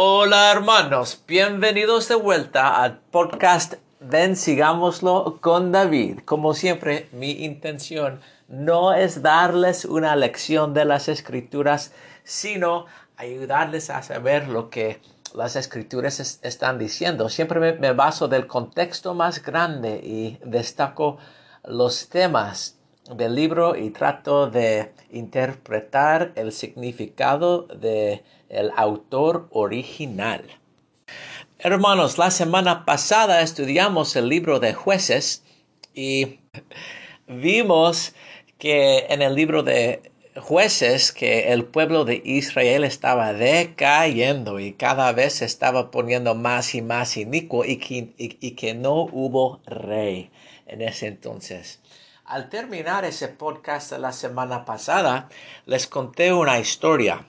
Hola 0.00 0.52
hermanos, 0.52 1.24
bienvenidos 1.26 2.06
de 2.06 2.14
vuelta 2.14 2.80
al 2.80 2.98
podcast 2.98 3.74
Ven 3.98 4.36
Sigámoslo 4.36 5.38
con 5.40 5.72
David. 5.72 6.20
Como 6.24 6.54
siempre, 6.54 7.08
mi 7.10 7.32
intención 7.32 8.20
no 8.46 8.92
es 8.92 9.22
darles 9.22 9.84
una 9.84 10.14
lección 10.14 10.72
de 10.72 10.84
las 10.84 11.08
escrituras, 11.08 11.90
sino 12.22 12.86
ayudarles 13.16 13.90
a 13.90 14.04
saber 14.04 14.46
lo 14.46 14.70
que 14.70 15.00
las 15.34 15.56
escrituras 15.56 16.38
están 16.44 16.78
diciendo. 16.78 17.28
Siempre 17.28 17.58
me, 17.58 17.72
me 17.72 17.92
baso 17.92 18.28
del 18.28 18.46
contexto 18.46 19.14
más 19.14 19.42
grande 19.42 20.00
y 20.00 20.38
destaco 20.44 21.18
los 21.64 22.08
temas 22.08 22.77
del 23.14 23.34
libro 23.34 23.76
y 23.76 23.90
trato 23.90 24.48
de 24.48 24.92
interpretar 25.10 26.32
el 26.34 26.52
significado 26.52 27.62
de 27.62 28.22
el 28.48 28.70
autor 28.76 29.48
original. 29.50 30.44
Hermanos, 31.58 32.18
la 32.18 32.30
semana 32.30 32.84
pasada 32.84 33.42
estudiamos 33.42 34.14
el 34.16 34.28
libro 34.28 34.60
de 34.60 34.74
jueces 34.74 35.42
y 35.94 36.38
vimos 37.26 38.14
que 38.58 39.06
en 39.08 39.22
el 39.22 39.34
libro 39.34 39.62
de 39.62 40.12
jueces 40.36 41.10
que 41.12 41.52
el 41.52 41.64
pueblo 41.64 42.04
de 42.04 42.22
Israel 42.24 42.84
estaba 42.84 43.32
decayendo 43.32 44.60
y 44.60 44.72
cada 44.72 45.12
vez 45.12 45.34
se 45.34 45.44
estaba 45.44 45.90
poniendo 45.90 46.34
más 46.34 46.74
y 46.74 46.82
más 46.82 47.16
inicuo 47.16 47.64
y 47.64 47.78
que, 47.78 48.14
y 48.16 48.50
que 48.52 48.74
no 48.74 49.02
hubo 49.02 49.60
rey 49.66 50.30
en 50.66 50.82
ese 50.82 51.08
entonces. 51.08 51.80
Al 52.28 52.50
terminar 52.50 53.06
ese 53.06 53.28
podcast 53.28 53.92
la 53.92 54.12
semana 54.12 54.66
pasada, 54.66 55.30
les 55.64 55.86
conté 55.86 56.30
una 56.30 56.58
historia 56.58 57.24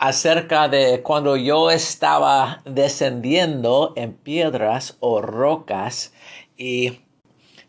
acerca 0.00 0.66
de 0.66 1.02
cuando 1.04 1.36
yo 1.36 1.70
estaba 1.70 2.60
descendiendo 2.64 3.92
en 3.94 4.12
piedras 4.12 4.96
o 4.98 5.20
rocas 5.22 6.12
y, 6.56 6.98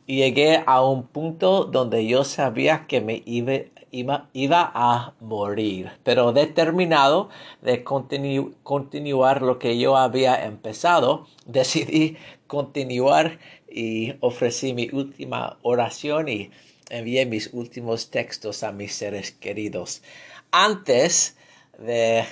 llegué 0.08 0.64
a 0.66 0.84
un 0.84 1.04
punto 1.04 1.66
donde 1.66 2.08
yo 2.08 2.24
sabía 2.24 2.88
que 2.88 3.00
me 3.00 3.22
iba, 3.26 4.26
iba, 4.34 4.72
a 4.74 5.14
morir, 5.20 5.92
pero 6.04 6.32
determinado 6.32 7.30
de 7.62 7.84
continuar 7.84 9.44
lo 9.44 9.60
que 9.60 9.78
yo 9.78 9.98
había 9.98 10.44
empezado, 10.46 11.28
decidí 11.46 12.18
continuar 12.48 13.40
y 13.76 14.14
ofrecí 14.22 14.74
mi 14.74 14.90
última 14.94 15.58
oración 15.62 16.30
y 16.30 16.50
envié 16.90 17.26
mis 17.26 17.50
últimos 17.54 18.10
textos 18.10 18.64
a 18.64 18.72
mis 18.72 18.96
seres 18.96 19.32
queridos. 19.32 20.02
Antes 20.50 21.36
de 21.78 22.24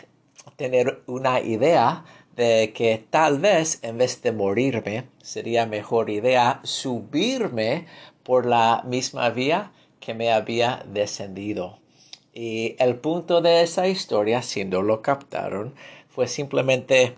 tener 0.55 1.03
una 1.05 1.41
idea 1.41 2.05
de 2.37 2.71
que 2.73 3.05
tal 3.09 3.39
vez 3.39 3.79
en 3.83 3.97
vez 3.97 4.21
de 4.21 4.31
morirme 4.31 5.03
sería 5.21 5.65
mejor 5.65 6.09
idea 6.09 6.61
subirme 6.63 7.87
por 8.23 8.45
la 8.45 8.81
misma 8.87 9.29
vía 9.29 9.73
que 9.99 10.13
me 10.13 10.31
había 10.31 10.85
descendido. 10.87 11.77
Y 12.33 12.77
el 12.79 12.95
punto 12.95 13.41
de 13.41 13.63
esa 13.63 13.89
historia, 13.89 14.41
si 14.43 14.63
no 14.63 14.81
lo 14.81 15.01
captaron, 15.01 15.75
fue 16.07 16.27
simplemente 16.27 17.17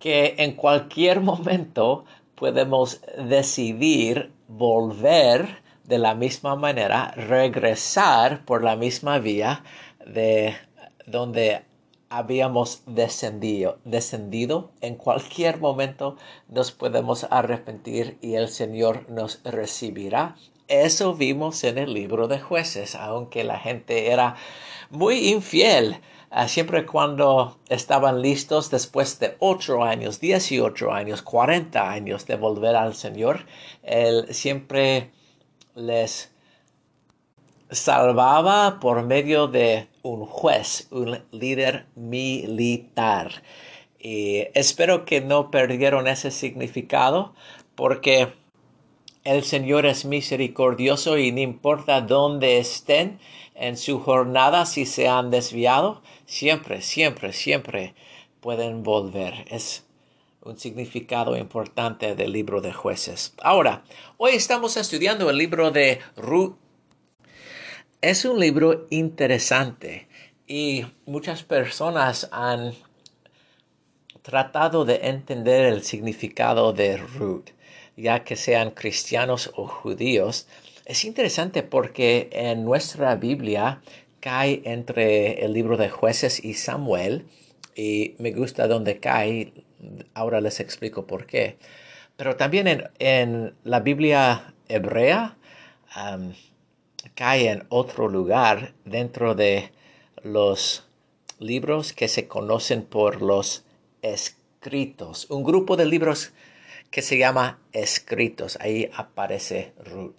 que 0.00 0.34
en 0.38 0.54
cualquier 0.54 1.20
momento 1.20 2.04
podemos 2.42 3.00
decidir 3.16 4.32
volver 4.48 5.62
de 5.84 5.98
la 5.98 6.16
misma 6.16 6.56
manera, 6.56 7.12
regresar 7.12 8.44
por 8.44 8.64
la 8.64 8.74
misma 8.74 9.20
vía 9.20 9.62
de 10.04 10.56
donde 11.06 11.62
habíamos 12.10 12.82
descendido, 12.86 13.78
descendido, 13.84 14.72
en 14.80 14.96
cualquier 14.96 15.60
momento 15.60 16.16
nos 16.48 16.72
podemos 16.72 17.28
arrepentir 17.30 18.18
y 18.20 18.34
el 18.34 18.48
Señor 18.48 19.08
nos 19.08 19.40
recibirá. 19.44 20.34
Eso 20.66 21.14
vimos 21.14 21.62
en 21.62 21.78
el 21.78 21.94
libro 21.94 22.26
de 22.26 22.40
jueces, 22.40 22.96
aunque 22.96 23.44
la 23.44 23.60
gente 23.60 24.10
era 24.10 24.34
muy 24.90 25.28
infiel. 25.28 26.00
Ah, 26.34 26.48
siempre 26.48 26.86
cuando 26.86 27.58
estaban 27.68 28.22
listos 28.22 28.70
después 28.70 29.18
de 29.20 29.36
ocho 29.38 29.84
años, 29.84 30.18
dieciocho 30.18 30.90
años, 30.90 31.20
cuarenta 31.20 31.90
años 31.90 32.26
de 32.26 32.36
volver 32.36 32.74
al 32.74 32.94
Señor, 32.94 33.44
Él 33.82 34.28
siempre 34.30 35.10
les 35.74 36.32
salvaba 37.70 38.80
por 38.80 39.02
medio 39.02 39.46
de 39.46 39.88
un 40.02 40.24
juez, 40.24 40.88
un 40.90 41.22
líder 41.32 41.84
militar. 41.96 43.42
Y 43.98 44.46
espero 44.54 45.04
que 45.04 45.20
no 45.20 45.50
perdieron 45.50 46.08
ese 46.08 46.30
significado 46.30 47.34
porque 47.74 48.32
el 49.24 49.44
Señor 49.44 49.84
es 49.84 50.06
misericordioso 50.06 51.18
y 51.18 51.30
no 51.30 51.40
importa 51.40 52.00
dónde 52.00 52.56
estén 52.58 53.18
en 53.54 53.76
su 53.76 54.00
jornada, 54.00 54.64
si 54.64 54.86
se 54.86 55.08
han 55.08 55.30
desviado, 55.30 56.00
siempre, 56.32 56.80
siempre, 56.80 57.32
siempre 57.32 57.94
pueden 58.40 58.82
volver. 58.82 59.44
Es 59.48 59.84
un 60.40 60.58
significado 60.58 61.36
importante 61.36 62.14
del 62.14 62.32
libro 62.32 62.60
de 62.60 62.72
jueces. 62.72 63.34
Ahora, 63.42 63.84
hoy 64.16 64.32
estamos 64.32 64.76
estudiando 64.76 65.30
el 65.30 65.36
libro 65.36 65.70
de 65.70 66.00
Ruth 66.16 66.56
es 68.02 68.24
un 68.24 68.40
libro 68.40 68.88
interesante 68.90 70.08
y 70.48 70.84
muchas 71.06 71.44
personas 71.44 72.28
han 72.32 72.74
tratado 74.22 74.84
de 74.84 74.96
entender 75.04 75.66
el 75.66 75.84
significado 75.84 76.72
de 76.72 76.96
Ruth, 76.96 77.50
ya 77.96 78.24
que 78.24 78.34
sean 78.34 78.72
cristianos 78.72 79.52
o 79.54 79.68
judíos. 79.68 80.48
Es 80.84 81.04
interesante 81.04 81.62
porque 81.62 82.28
en 82.32 82.64
nuestra 82.64 83.14
Biblia 83.14 83.80
cae 84.22 84.62
entre 84.64 85.44
el 85.44 85.52
libro 85.52 85.76
de 85.76 85.90
jueces 85.90 86.42
y 86.44 86.54
Samuel 86.54 87.26
y 87.74 88.14
me 88.18 88.30
gusta 88.30 88.68
donde 88.68 89.00
cae, 89.00 89.52
ahora 90.14 90.40
les 90.40 90.60
explico 90.60 91.08
por 91.08 91.26
qué. 91.26 91.58
Pero 92.16 92.36
también 92.36 92.88
en, 93.00 93.54
la 93.64 93.80
Biblia 93.80 94.54
hebrea, 94.68 95.36
cae 97.16 97.50
en 97.50 97.66
otro 97.68 98.08
lugar 98.08 98.74
dentro 98.84 99.34
de 99.34 99.72
los 100.22 100.86
libros 101.40 101.92
que 101.92 102.06
se 102.06 102.28
conocen 102.28 102.84
por 102.84 103.22
los 103.22 103.64
escritos. 104.02 105.28
Un 105.30 105.42
grupo 105.42 105.76
de 105.76 105.86
libros 105.86 106.32
que 106.92 107.02
se 107.02 107.18
llama 107.18 107.58
escritos. 107.72 108.56
Ahí 108.60 108.88
aparece 108.94 109.72
Ruth. 109.84 110.14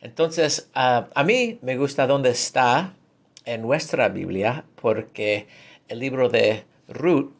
Entonces, 0.00 0.68
ah, 0.74 1.08
a 1.14 1.22
mí 1.22 1.60
me 1.62 1.76
gusta 1.76 2.08
dónde 2.08 2.30
está 2.30 2.96
en 3.44 3.62
nuestra 3.62 4.08
Biblia 4.08 4.64
porque 4.80 5.46
el 5.88 5.98
libro 5.98 6.28
de 6.28 6.64
Ruth 6.88 7.32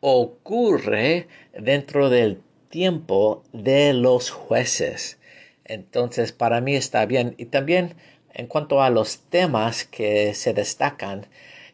ocurre 0.00 1.26
dentro 1.58 2.10
del 2.10 2.40
tiempo 2.68 3.42
de 3.52 3.92
los 3.94 4.30
jueces. 4.30 5.18
Entonces, 5.64 6.32
para 6.32 6.60
mí 6.60 6.76
está 6.76 7.04
bien. 7.06 7.34
Y 7.38 7.46
también 7.46 7.94
en 8.32 8.46
cuanto 8.46 8.82
a 8.82 8.90
los 8.90 9.18
temas 9.30 9.84
que 9.84 10.34
se 10.34 10.54
destacan, 10.54 11.26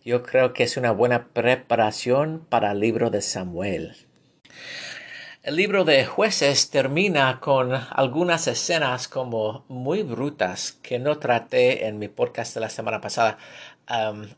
yo 0.05 0.23
creo 0.23 0.53
que 0.53 0.63
es 0.63 0.77
una 0.77 0.93
buena 0.93 1.29
preparación 1.29 2.47
para 2.49 2.73
el 2.73 2.81
libro 2.81 3.11
de 3.11 3.23
Samuel. 3.23 3.95
El 5.45 5.57
libro 5.57 5.85
de 5.85 6.07
jueces 6.07 6.71
termina 6.71 7.39
con 7.39 7.75
algunas 7.75 8.47
escenas 8.47 9.09
como 9.09 9.67
muy 9.69 10.03
brutas 10.03 10.73
que 10.73 10.99
no 10.99 11.19
traté 11.19 11.87
en 11.87 11.99
mi 11.99 12.09
podcast 12.09 12.55
de 12.55 12.63
la 12.63 12.71
semana 12.71 13.03
pasada. 13.03 13.37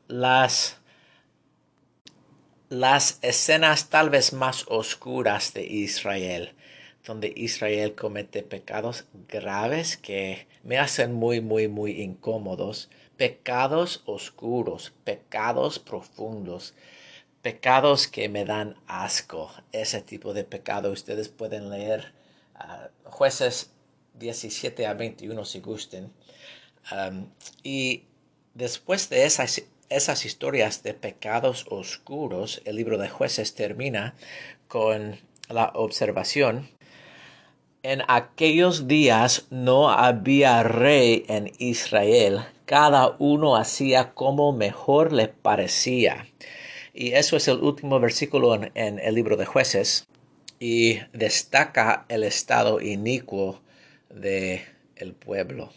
las, 0.09 0.81
las 2.71 3.21
escenas 3.23 3.89
tal 3.89 4.11
vez 4.11 4.33
más 4.33 4.65
oscuras 4.67 5.55
de 5.55 5.65
Israel 5.65 6.57
donde 7.07 7.33
Israel 7.37 7.95
comete 7.95 8.43
pecados 8.43 9.07
graves 9.29 9.97
que 9.97 10.49
me 10.65 10.77
hacen 10.77 11.13
muy, 11.13 11.41
muy, 11.41 11.69
muy 11.69 12.03
incómodos, 12.03 12.91
pecados 13.17 14.03
oscuros, 14.07 14.93
pecados 15.05 15.79
profundos, 15.79 16.75
pecados 17.47 18.09
que 18.09 18.29
me 18.29 18.45
dan 18.45 18.75
asco. 18.89 19.53
Ese 19.71 20.03
tipo 20.03 20.35
de 20.35 20.43
pecado 20.43 20.91
ustedes 20.91 21.29
pueden 21.29 21.71
leer 21.71 22.13
ah, 22.57 22.89
jueces 23.05 23.71
17 24.15 24.85
a 24.85 24.95
21 24.95 25.45
si 25.45 25.61
gusten. 25.61 26.13
y 27.63 28.03
después 28.55 29.09
de 29.11 29.27
esas, 29.27 29.63
esas 29.89 30.25
historias 30.25 30.83
de 30.83 30.95
pecados 30.95 31.67
oscuros, 31.71 32.63
el 32.65 32.75
libro 32.75 32.99
de 32.99 33.09
jueces 33.09 33.55
termina 33.55 34.17
con 34.67 35.21
la 35.49 35.71
observación 35.75 36.69
en 37.85 38.03
aquellos 38.09 38.89
días 38.89 39.47
no 39.51 39.91
había 39.91 40.65
rey 40.65 41.25
en 41.29 41.53
Israel, 41.59 42.41
cada 42.65 43.15
uno 43.21 43.55
hacía 43.55 44.13
como 44.13 44.51
mejor 44.51 45.13
le 45.13 45.29
parecía. 45.29 46.27
Y 46.99 47.13
eso 47.13 47.37
es 47.37 47.47
el 47.47 47.59
último 47.59 48.01
versículo 48.01 48.55
en, 48.55 48.99
el 48.99 49.15
libro 49.15 49.37
de 49.37 49.45
jueces 49.45 50.09
y 50.59 51.01
destaca 51.13 52.07
el 52.09 52.23
estado 52.23 52.81
inicuo 52.81 53.61
de 54.09 54.65
el 54.97 55.13
pueblo. 55.13 55.75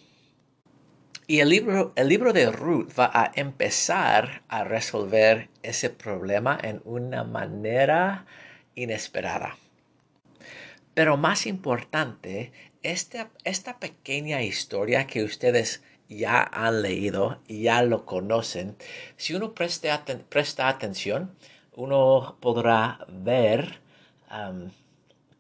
Y 1.28 1.42
el 1.42 1.50
libro, 1.50 1.92
el 1.98 2.08
libro 2.08 2.32
de 2.32 2.50
Ruth 2.50 2.98
va 2.98 3.12
a 3.14 3.34
empezar 3.36 4.44
a 4.48 4.64
resolver 4.64 5.50
ese 5.62 5.90
problema 5.90 6.58
en 6.64 6.82
una 6.86 7.26
manera 7.26 8.26
inesperada. 8.76 9.58
Pero 10.94 11.18
más 11.18 11.46
importante, 11.48 12.54
esta, 12.82 13.30
esta 13.44 13.78
pequeña 13.78 14.42
historia 14.42 15.06
que 15.06 15.26
ustedes 15.26 15.84
ya 16.10 16.42
han 16.42 16.82
leído 16.82 17.40
ya 17.48 17.84
lo 17.84 18.06
conocen, 18.06 18.76
si 19.16 19.36
uno 19.36 19.54
presta, 19.54 20.04
presta 20.28 20.68
atención, 20.68 21.36
uno 21.74 22.38
podrá 22.42 23.06
ver 23.08 23.80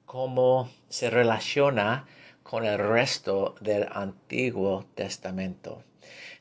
cómo 0.05 0.69
se 0.87 1.09
relaciona 1.09 2.05
con 2.43 2.65
el 2.65 2.79
resto 2.79 3.55
del 3.61 3.87
Antiguo 3.91 4.85
Testamento. 4.95 5.83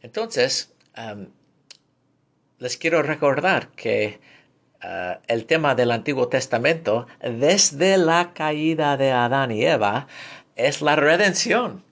Entonces, 0.03 0.73
les 2.59 2.77
quiero 2.77 3.03
recordar 3.03 3.69
que 3.69 4.21
uh, 4.83 5.21
el 5.27 5.47
tema 5.47 5.75
del 5.75 5.91
Antiguo 5.91 6.29
Testamento, 6.29 7.07
desde 7.21 7.99
la 7.99 8.33
caída 8.33 8.97
de 8.97 9.13
Adán 9.13 9.51
y 9.51 9.65
Eva, 9.65 10.07
es 10.57 10.81
la 10.81 10.97
redención. 10.97 11.85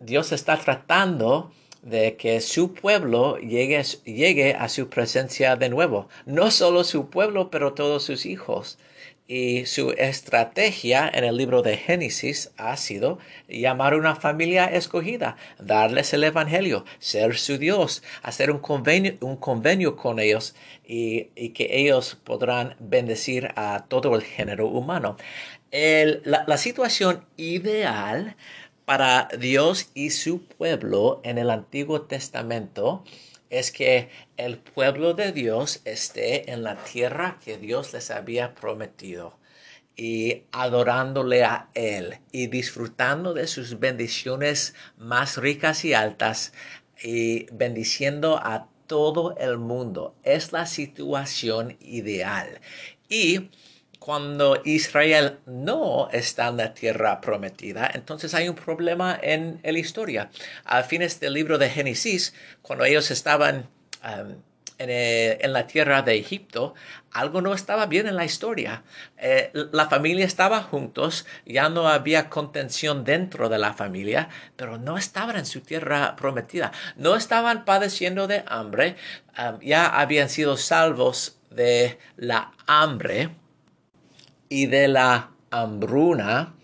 Dios 0.00 0.32
está 0.32 0.56
tratando 0.56 1.52
de 1.82 2.16
que 2.16 2.40
su 2.40 2.74
pueblo 2.74 3.38
llegue, 3.38 3.82
llegue 4.04 4.54
a 4.54 4.68
su 4.68 4.88
presencia 4.88 5.56
de 5.56 5.68
nuevo. 5.68 6.08
No 6.26 6.50
solo 6.50 6.84
su 6.84 7.08
pueblo, 7.08 7.50
pero 7.50 7.74
todos 7.74 8.04
sus 8.04 8.26
hijos. 8.26 8.78
Y 9.26 9.66
su 9.66 9.92
estrategia 9.92 11.08
en 11.14 11.22
el 11.22 11.36
libro 11.36 11.62
de 11.62 11.76
Génesis 11.76 12.50
ha 12.56 12.76
sido 12.76 13.20
llamar 13.48 13.94
una 13.94 14.16
familia 14.16 14.64
escogida, 14.64 15.36
darles 15.60 16.12
el 16.12 16.24
Evangelio, 16.24 16.84
ser 16.98 17.38
su 17.38 17.56
Dios, 17.56 18.02
hacer 18.22 18.50
un 18.50 18.58
convenio, 18.58 19.16
un 19.20 19.36
convenio 19.36 19.94
con 19.94 20.18
ellos 20.18 20.56
y, 20.84 21.26
que 21.50 21.68
ellos 21.70 22.18
podrán 22.24 22.74
bendecir 22.80 23.52
a 23.54 23.84
todo 23.86 24.16
el 24.16 24.22
género 24.22 24.66
humano. 24.66 25.16
la, 25.70 26.42
la 26.48 26.58
situación 26.58 27.24
ideal 27.36 28.34
para 28.90 29.28
Dios 29.38 29.88
y 29.94 30.10
su 30.10 30.44
pueblo 30.44 31.20
en 31.22 31.38
el 31.38 31.50
Antiguo 31.50 32.00
Testamento 32.00 33.04
es 33.48 33.70
que 33.70 34.08
el 34.36 34.58
pueblo 34.58 35.14
de 35.14 35.30
Dios 35.30 35.80
esté 35.84 36.50
en 36.50 36.64
la 36.64 36.74
tierra 36.74 37.38
que 37.44 37.56
Dios 37.56 37.92
les 37.92 38.10
había 38.10 38.56
prometido 38.56 39.38
y 39.94 40.42
adorándole 40.50 41.44
a 41.44 41.68
Él 41.74 42.18
y 42.32 42.48
disfrutando 42.48 43.32
de 43.32 43.46
sus 43.46 43.78
bendiciones 43.78 44.74
más 44.98 45.36
ricas 45.36 45.84
y 45.84 45.94
altas 45.94 46.52
y 47.00 47.46
bendiciendo 47.52 48.40
a 48.42 48.66
todo 48.88 49.36
el 49.36 49.56
mundo. 49.58 50.16
Es 50.24 50.50
la 50.50 50.66
situación 50.66 51.76
ideal. 51.78 52.60
Y 53.08 53.50
cuando 54.10 54.60
Israel 54.64 55.38
no 55.46 56.08
está 56.10 56.48
en 56.48 56.56
la 56.56 56.74
tierra 56.74 57.20
prometida, 57.20 57.88
entonces 57.94 58.34
hay 58.34 58.48
un 58.48 58.56
problema 58.56 59.16
en 59.22 59.60
la 59.62 59.78
historia. 59.78 60.30
A 60.64 60.82
fines 60.82 61.20
del 61.20 61.34
libro 61.34 61.58
de 61.58 61.70
Génesis, 61.70 62.34
cuando 62.60 62.84
ellos 62.84 63.12
estaban 63.12 63.68
um, 64.02 64.34
eh, 64.78 65.38
en, 65.40 65.52
la 65.52 65.68
tierra 65.68 66.02
de 66.02 66.18
Egipto, 66.18 66.74
algo 67.12 67.40
no 67.40 67.54
estaba 67.54 67.86
bien 67.86 68.08
en 68.08 68.16
la 68.16 68.24
historia. 68.24 68.82
Eh, 69.16 69.52
la 69.70 69.88
familia 69.88 70.26
estaba 70.26 70.60
juntos, 70.64 71.24
ya 71.46 71.68
no 71.68 71.86
había 71.86 72.28
contención 72.28 73.04
dentro 73.04 73.48
de 73.48 73.58
la 73.58 73.74
familia, 73.74 74.28
pero 74.56 74.76
no 74.76 74.98
estaban 74.98 75.36
en 75.36 75.46
su 75.46 75.60
tierra 75.60 76.16
prometida. 76.16 76.72
No 76.96 77.14
estaban 77.14 77.64
padeciendo 77.64 78.26
de 78.26 78.42
hambre, 78.48 78.96
um, 79.38 79.60
ya 79.60 79.86
habían 79.86 80.28
sido 80.28 80.56
salvos 80.56 81.38
de 81.48 81.96
la 82.16 82.50
hambre 82.66 83.30
y 84.50 84.66
de 84.66 84.88
la 84.88 85.30
hambruna 85.50 86.54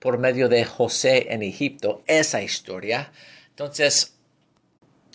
por 0.00 0.18
medio 0.18 0.50
de 0.50 0.66
José 0.66 1.32
en 1.32 1.42
Egipto, 1.42 2.02
esa 2.06 2.42
historia. 2.42 3.12
Entonces, 3.48 4.16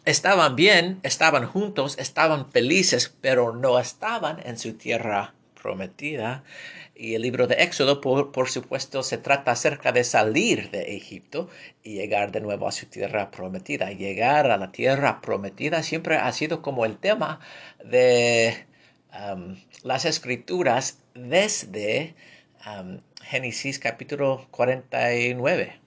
estaban 0.06 0.56
bien, 0.56 1.00
estaban 1.04 1.46
juntos, 1.46 1.98
estaban 2.00 2.50
felices, 2.52 3.16
pero 3.22 3.54
no 3.56 3.78
estaban 3.78 4.40
en 4.44 4.58
su 4.58 4.74
tierra 4.74 5.36
prometida. 5.62 6.44
Y 6.96 7.16
el 7.16 7.22
libro 7.22 7.48
de 7.48 7.56
Éxodo, 7.56 8.00
por, 8.00 8.32
por, 8.32 8.50
supuesto, 8.50 9.04
se 9.04 9.18
trata 9.18 9.52
acerca 9.52 9.92
de 9.92 10.04
salir 10.04 10.72
de 10.72 10.96
Egipto 10.96 11.50
y 11.84 11.96
llegar 11.96 12.32
de 12.32 12.42
nuevo 12.42 12.68
a 12.68 12.72
su 12.72 12.86
tierra 12.86 13.30
prometida. 13.30 13.92
Llegar 13.92 14.50
a 14.50 14.58
la 14.58 14.72
tierra 14.72 15.20
prometida 15.22 15.84
siempre 15.84 16.16
ha 16.16 16.32
sido 16.32 16.62
como 16.62 16.86
el 16.86 16.98
tema 16.98 17.40
de 17.84 18.66
las 19.84 20.06
escrituras 20.06 21.00
desde 21.14 22.16
Génesis 23.24 23.80
capítulo 23.80 24.48
49. 24.52 25.80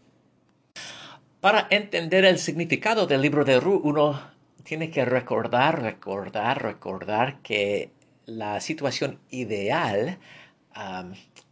Para 1.40 1.66
entender 1.70 2.24
el 2.24 2.38
significado 2.38 3.06
del 3.06 3.20
libro 3.20 3.44
de 3.44 3.60
Ruth, 3.60 3.82
uno 3.84 4.20
tiene 4.62 4.90
que 4.90 5.04
recordar, 5.04 5.82
recordar, 5.82 6.62
recordar 6.62 7.40
que 7.42 7.90
la 8.26 8.60
situación 8.60 9.20
ideal 9.30 10.18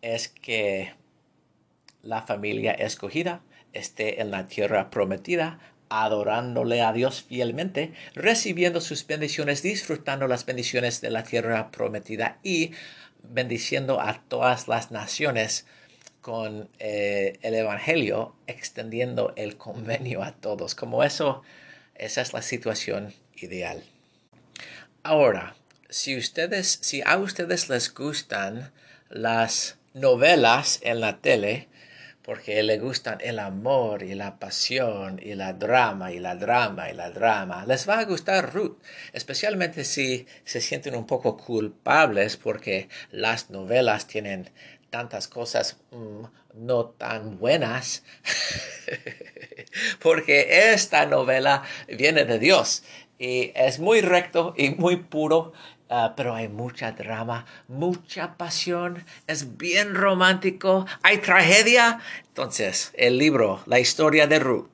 es 0.00 0.28
que 0.28 0.94
la 2.02 2.22
familia 2.22 2.72
escogida 2.72 3.42
esté 3.72 4.20
en 4.20 4.30
la 4.30 4.46
tierra 4.46 4.90
prometida, 4.90 5.58
adorándole 5.92 6.80
a 6.80 6.92
Dios 6.92 7.22
fielmente, 7.22 7.92
recibiendo 8.14 8.80
sus 8.80 9.06
bendiciones, 9.06 9.62
disfrutando 9.62 10.26
las 10.26 10.46
bendiciones 10.46 11.00
de 11.00 11.10
la 11.10 11.22
tierra 11.22 11.70
prometida 11.70 12.38
y 12.42 12.72
bendiciendo 13.22 14.00
a 14.00 14.22
todas 14.28 14.68
las 14.68 14.90
naciones 14.90 15.66
con 16.22 16.70
eh, 16.78 17.38
el 17.42 17.54
Evangelio, 17.54 18.34
extendiendo 18.46 19.34
el 19.36 19.56
convenio 19.58 20.22
a 20.22 20.32
todos. 20.32 20.74
Como 20.74 21.02
eso, 21.04 21.42
esa 21.94 22.22
es 22.22 22.32
la 22.32 22.42
situación 22.42 23.12
ideal. 23.36 23.84
Ahora, 25.02 25.56
si 25.90 26.16
ustedes, 26.16 26.78
si 26.80 27.02
a 27.04 27.18
ustedes 27.18 27.68
les 27.68 27.92
gustan 27.92 28.72
las 29.10 29.76
novelas 29.92 30.80
en 30.82 31.00
la 31.00 31.18
tele, 31.18 31.68
porque 32.22 32.62
le 32.62 32.78
gustan 32.78 33.18
el 33.20 33.38
amor 33.38 34.02
y 34.02 34.14
la 34.14 34.38
pasión 34.38 35.20
y 35.22 35.34
la 35.34 35.52
drama 35.52 36.12
y 36.12 36.20
la 36.20 36.36
drama 36.36 36.90
y 36.90 36.94
la 36.94 37.10
drama. 37.10 37.66
Les 37.66 37.88
va 37.88 37.98
a 37.98 38.04
gustar 38.04 38.54
Ruth, 38.54 38.78
especialmente 39.12 39.84
si 39.84 40.26
se 40.44 40.60
sienten 40.60 40.94
un 40.94 41.06
poco 41.06 41.36
culpables 41.36 42.36
porque 42.36 42.88
las 43.10 43.50
novelas 43.50 44.06
tienen 44.06 44.50
tantas 44.90 45.26
cosas 45.26 45.78
mm, 45.90 46.24
no 46.54 46.84
tan 46.86 47.38
buenas, 47.38 48.04
porque 50.00 50.72
esta 50.72 51.06
novela 51.06 51.62
viene 51.88 52.24
de 52.24 52.38
Dios 52.38 52.84
y 53.18 53.52
es 53.54 53.78
muy 53.78 54.00
recto 54.00 54.52
y 54.56 54.70
muy 54.70 54.96
puro 54.96 55.52
Ah, 55.94 56.14
pero 56.16 56.34
hay 56.34 56.48
mucha 56.48 56.92
drama, 56.92 57.44
mucha 57.68 58.38
pasión, 58.38 59.04
es 59.26 59.58
bien 59.58 59.94
romántico, 59.94 60.86
hay 61.02 61.18
tragedia. 61.18 62.00
Entonces, 62.28 62.92
el 62.96 63.18
libro, 63.18 63.62
la 63.66 63.78
historia 63.78 64.26
de 64.26 64.38
Ruth. 64.38 64.70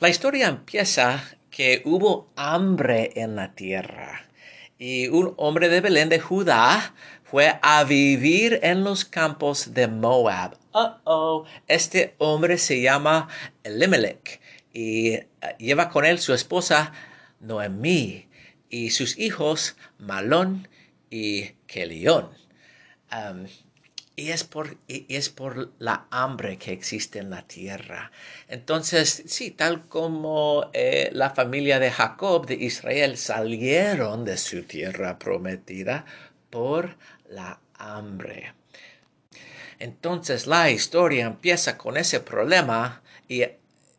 La 0.00 0.08
historia 0.08 0.48
empieza 0.48 1.22
que 1.50 1.82
hubo 1.84 2.30
hambre 2.34 3.12
en 3.14 3.36
la 3.36 3.54
tierra 3.54 4.24
y 4.78 5.08
un 5.08 5.34
hombre 5.36 5.68
de 5.68 5.82
Belén 5.82 6.08
de 6.08 6.18
Judá 6.18 6.94
fue 7.24 7.58
a 7.60 7.84
vivir 7.84 8.60
en 8.62 8.84
los 8.84 9.04
campos 9.04 9.74
de 9.74 9.86
Moab. 9.86 10.56
Uh 10.72 10.94
oh, 11.04 11.44
este 11.68 12.14
hombre 12.16 12.56
se 12.56 12.80
llama 12.80 13.28
Elimelech 13.64 14.40
y 14.72 15.16
ah, 15.42 15.58
lleva 15.58 15.90
con 15.90 16.06
él 16.06 16.18
su 16.20 16.32
esposa 16.32 16.94
Noemí 17.40 18.28
y 18.74 18.90
sus 18.90 19.20
hijos 19.20 19.76
Malón 19.98 20.66
y 21.08 21.50
Kelión. 21.68 22.30
y, 24.16 24.30
es 24.30 24.42
por, 24.42 24.76
y 24.88 25.14
es 25.14 25.28
por 25.28 25.72
la 25.78 26.08
hambre 26.10 26.58
que 26.58 26.72
existe 26.72 27.20
en 27.20 27.30
la 27.30 27.46
tierra. 27.46 28.10
Entonces, 28.48 29.22
sí, 29.26 29.52
tal 29.52 29.86
como 29.86 30.70
eh, 30.72 31.08
la 31.12 31.30
familia 31.30 31.78
de 31.78 31.92
Jacob, 31.92 32.46
de 32.46 32.54
Israel, 32.54 33.16
salieron 33.16 34.24
de 34.24 34.36
su 34.36 34.64
tierra 34.64 35.20
prometida 35.20 36.04
por 36.50 36.96
la 37.28 37.60
hambre. 37.74 38.54
Entonces 39.78 40.48
la 40.48 40.72
historia 40.72 41.26
empieza 41.26 41.78
con 41.78 41.96
ese 41.96 42.18
problema 42.18 43.02
y 43.28 43.44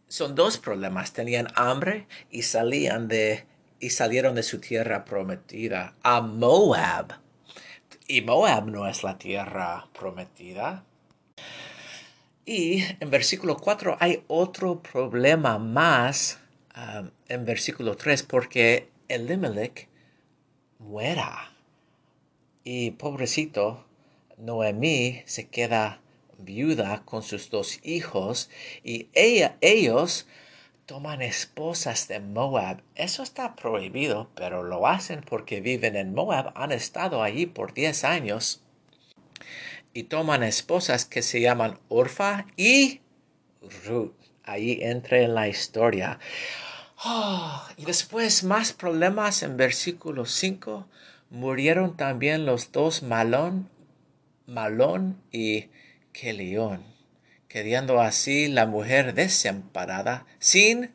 son 0.10 0.36
dos 0.36 0.58
problemas. 0.58 1.14
Tenían 1.14 1.48
hambre 1.56 2.08
y 2.30 2.42
salían 2.42 3.08
de 3.08 3.46
salieron 3.90 4.36
de 4.36 4.44
su 4.44 4.60
tierra 4.60 5.06
prometida 5.06 5.96
a 6.04 6.22
Moab. 6.22 7.20
y 8.08 8.22
Moab 8.22 8.68
no 8.68 8.88
es 8.88 9.04
la 9.04 9.18
tierra 9.18 9.88
prometida. 9.98 10.84
Y 12.46 12.84
en 13.00 13.10
versículo 13.10 13.58
4 13.58 13.98
hay 14.00 14.24
otro 14.28 14.82
problema 14.82 15.58
más 15.58 16.40
um, 16.78 17.10
en 17.28 17.46
versículo 17.46 17.98
3 17.98 18.22
porque 18.24 18.90
Elimelech 19.08 19.88
muera. 20.78 21.52
Y 22.64 22.92
pobrecito, 22.92 23.86
Noemí 24.38 25.24
se 25.26 25.48
queda 25.48 26.02
viuda 26.38 27.04
con 27.06 27.24
sus 27.24 27.50
dos 27.50 27.80
hijos 27.84 28.50
y 28.84 29.08
ella, 29.14 29.58
ellos 29.62 30.28
toman 30.86 31.22
esposas 31.22 32.08
de 32.08 32.20
Moab. 32.20 32.82
Eso 32.96 33.24
está 33.24 33.56
prohibido, 33.56 34.30
pero 34.36 34.64
lo 34.64 34.88
hacen 34.88 35.22
porque 35.22 35.62
viven 35.62 35.96
en 35.96 36.14
Moab, 36.14 36.52
han 36.56 36.72
estado 36.72 37.24
allí 37.24 37.46
por 37.46 37.74
10 37.74 38.04
años 38.04 38.62
y 39.94 40.04
toman 40.04 40.44
esposas 40.44 41.06
que 41.06 41.22
se 41.22 41.42
llaman 41.42 41.80
Orfa 41.88 42.46
y 42.58 43.02
Ruth. 43.86 44.14
Ahí 44.44 44.80
entra 44.82 45.20
en 45.20 45.34
la 45.34 45.48
historia. 45.48 46.20
Ah, 46.98 47.68
y 47.78 47.86
después 47.86 48.44
más 48.44 48.74
problemas 48.74 49.42
en 49.42 49.58
versículo 49.58 50.26
5. 50.26 50.88
Murieron 51.32 51.98
también 51.98 52.46
los 52.46 52.72
dos 52.72 53.02
Malón, 53.02 53.70
Malón 54.46 55.20
y 55.32 55.70
Kelión, 56.14 56.86
quedando 57.56 58.02
así 58.02 58.50
la 58.50 58.66
mujer 58.66 59.14
desamparada, 59.14 60.26
sin 60.40 60.94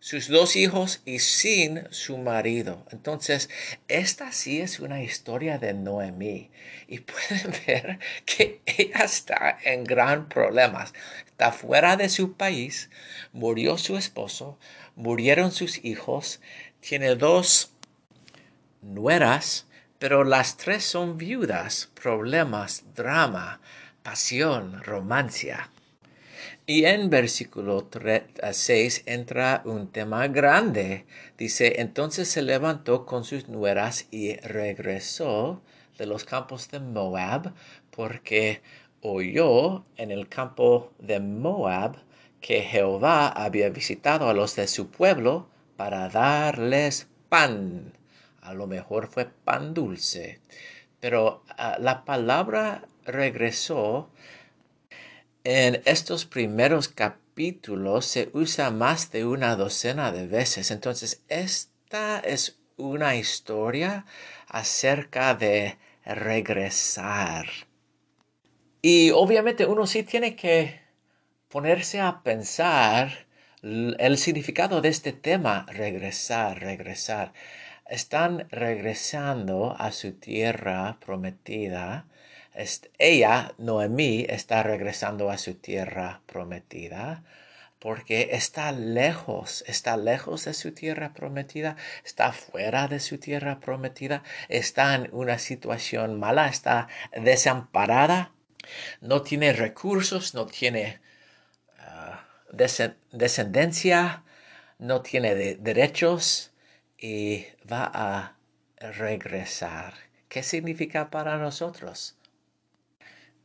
sus 0.00 0.26
dos 0.26 0.56
hijos 0.56 1.00
y 1.04 1.20
sin 1.20 1.86
su 1.92 2.18
marido. 2.18 2.84
Entonces, 2.90 3.48
esta 3.86 4.32
sí 4.32 4.60
es 4.60 4.80
una 4.80 5.00
historia 5.00 5.58
de 5.58 5.74
Noemí. 5.74 6.50
Y 6.88 6.98
pueden 6.98 7.52
ver 7.68 8.00
que 8.24 8.62
ella 8.66 9.04
está 9.04 9.56
en 9.62 9.84
gran 9.84 10.28
problemas. 10.28 10.92
Está 11.24 11.52
fuera 11.52 11.96
de 11.96 12.08
su 12.08 12.32
país, 12.32 12.90
murió 13.32 13.78
su 13.78 13.96
esposo, 13.96 14.58
murieron 14.96 15.52
sus 15.52 15.84
hijos, 15.84 16.40
tiene 16.80 17.14
dos 17.14 17.70
nueras, 18.80 19.68
pero 20.00 20.24
las 20.24 20.56
tres 20.56 20.82
son 20.82 21.16
viudas, 21.16 21.90
problemas, 21.94 22.82
drama, 22.96 23.60
pasión, 24.02 24.82
romancia. 24.82 25.70
Y 26.64 26.84
en 26.84 27.10
versículo 27.10 27.88
6 28.52 29.02
entra 29.06 29.62
un 29.64 29.90
tema 29.90 30.28
grande. 30.28 31.06
Dice, 31.36 31.80
entonces 31.80 32.28
se 32.28 32.40
levantó 32.40 33.04
con 33.04 33.24
sus 33.24 33.48
nueras 33.48 34.06
y 34.12 34.36
regresó 34.36 35.60
de 35.98 36.06
los 36.06 36.24
campos 36.24 36.70
de 36.70 36.78
Moab, 36.78 37.52
porque 37.90 38.62
oyó 39.00 39.84
en 39.96 40.12
el 40.12 40.28
campo 40.28 40.92
de 41.00 41.18
Moab 41.18 41.96
que 42.40 42.62
Jehová 42.62 43.26
había 43.28 43.68
visitado 43.70 44.28
a 44.28 44.34
los 44.34 44.54
de 44.54 44.68
su 44.68 44.88
pueblo 44.88 45.48
para 45.76 46.08
darles 46.08 47.08
pan. 47.28 47.92
A 48.40 48.54
lo 48.54 48.68
mejor 48.68 49.08
fue 49.08 49.24
pan 49.26 49.74
dulce. 49.74 50.40
Pero 51.00 51.42
ah, 51.58 51.76
la 51.80 52.04
palabra 52.04 52.86
regresó 53.04 54.10
en 55.44 55.82
estos 55.84 56.24
primeros 56.24 56.88
capítulos 56.88 58.06
se 58.06 58.30
usa 58.32 58.70
más 58.70 59.10
de 59.10 59.24
una 59.24 59.56
docena 59.56 60.12
de 60.12 60.26
veces. 60.26 60.70
Entonces, 60.70 61.22
esta 61.28 62.20
es 62.20 62.58
una 62.76 63.16
historia 63.16 64.06
acerca 64.48 65.34
de 65.34 65.78
regresar. 66.04 67.46
Y 68.82 69.10
obviamente 69.10 69.66
uno 69.66 69.86
sí 69.86 70.02
tiene 70.02 70.34
que 70.36 70.80
ponerse 71.48 72.00
a 72.00 72.22
pensar 72.22 73.26
el 73.62 74.18
significado 74.18 74.80
de 74.80 74.88
este 74.88 75.12
tema, 75.12 75.66
regresar, 75.68 76.60
regresar. 76.60 77.32
Están 77.88 78.48
regresando 78.50 79.76
a 79.78 79.92
su 79.92 80.12
tierra 80.12 80.98
prometida 81.04 82.06
ella, 82.98 83.54
Noemí, 83.58 84.26
está 84.28 84.62
regresando 84.62 85.30
a 85.30 85.38
su 85.38 85.54
tierra 85.54 86.20
prometida 86.26 87.24
porque 87.82 88.28
está 88.30 88.70
lejos, 88.70 89.64
está 89.66 89.96
lejos 89.96 90.44
de 90.44 90.54
su 90.54 90.70
tierra 90.70 91.12
prometida, 91.14 91.76
está 92.04 92.32
fuera 92.32 92.86
de 92.86 93.00
su 93.00 93.18
tierra 93.18 93.58
prometida, 93.58 94.22
está 94.48 94.94
en 94.94 95.08
una 95.10 95.40
situación 95.40 96.20
mala, 96.20 96.46
está 96.46 96.86
desamparada, 97.10 98.30
no 99.00 99.22
tiene 99.22 99.52
recursos, 99.52 100.32
no 100.32 100.46
tiene 100.46 101.00
ah, 101.80 102.24
descendencia, 103.10 104.22
no 104.78 105.02
tiene 105.02 105.34
derechos 105.34 106.52
y 106.96 107.46
va 107.70 107.90
a 107.92 108.36
regresar. 108.78 109.94
¿Qué 110.28 110.44
significa 110.44 111.10
para 111.10 111.36
nosotros? 111.36 112.16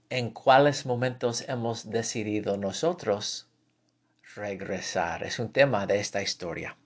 En 0.09 0.31
cuáles 0.31 0.85
momentos 0.85 1.43
hemos 1.47 1.89
decidido 1.89 2.57
nosotros 2.57 3.47
regresar. 4.35 5.23
Es 5.23 5.39
un 5.39 5.51
tema 5.51 5.85
de 5.87 5.99
esta 5.99 6.21
historia. 6.21 6.77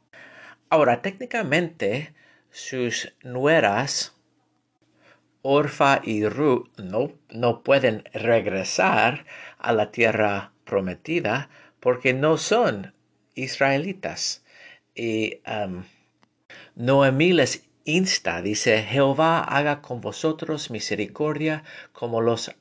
Ahora, 0.70 1.02
técnicamente, 1.02 2.14
sus 2.50 3.14
nueras, 3.24 4.16
Orfa 5.42 6.02
y 6.04 6.26
Ru, 6.28 6.70
no, 6.78 7.12
no 7.30 7.64
pueden 7.64 8.04
regresar 8.14 9.26
a 9.58 9.74
la 9.74 9.92
tierra 9.92 10.54
prometida 10.66 11.50
porque 11.80 12.14
no 12.14 12.38
son 12.38 12.94
israelitas. 13.36 14.44
Y 14.96 15.42
um, 15.48 15.84
Noemí 16.76 17.34
les 17.34 17.68
insta, 17.86 18.42
dice, 18.42 18.84
Jehová 18.84 19.40
haga 19.40 19.82
con 19.82 20.00
vosotros 20.02 20.70
misericordia 20.70 21.64
como 21.92 22.22
los 22.22 22.56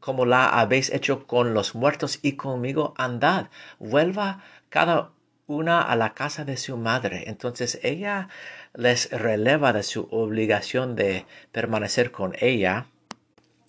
como 0.00 0.26
la 0.26 0.48
habéis 0.48 0.90
hecho 0.90 1.26
con 1.26 1.54
los 1.54 1.74
muertos 1.74 2.18
y 2.22 2.32
conmigo, 2.32 2.94
andad, 2.96 3.48
vuelva 3.78 4.42
cada 4.68 5.10
una 5.46 5.82
a 5.82 5.96
la 5.96 6.14
casa 6.14 6.44
de 6.44 6.56
su 6.56 6.76
madre. 6.76 7.24
Entonces 7.26 7.78
ella 7.82 8.28
les 8.74 9.10
releva 9.10 9.72
de 9.72 9.82
su 9.82 10.08
obligación 10.10 10.96
de 10.96 11.26
permanecer 11.52 12.10
con 12.10 12.34
ella, 12.40 12.86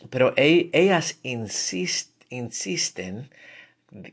pero 0.10 0.34
e-, 0.38 0.70
ellas 0.74 1.20
insisten 1.24 3.30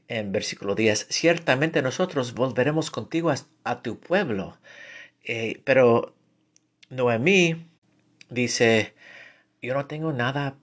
en 0.09 0.33
versículo 0.33 0.75
10, 0.75 1.07
ciertamente 1.09 1.83
nosotros 1.83 2.35
volveremos 2.35 2.91
contigo 2.91 3.33
a, 3.65 3.83
tu 3.83 3.99
pueblo. 3.99 4.59
Eh, 5.25 5.61
pero 5.65 6.15
Noemí 6.91 7.67
dice, 8.29 8.95
yo 9.63 9.75
no 9.75 9.87
tengo 9.87 10.13
nada 10.13 10.57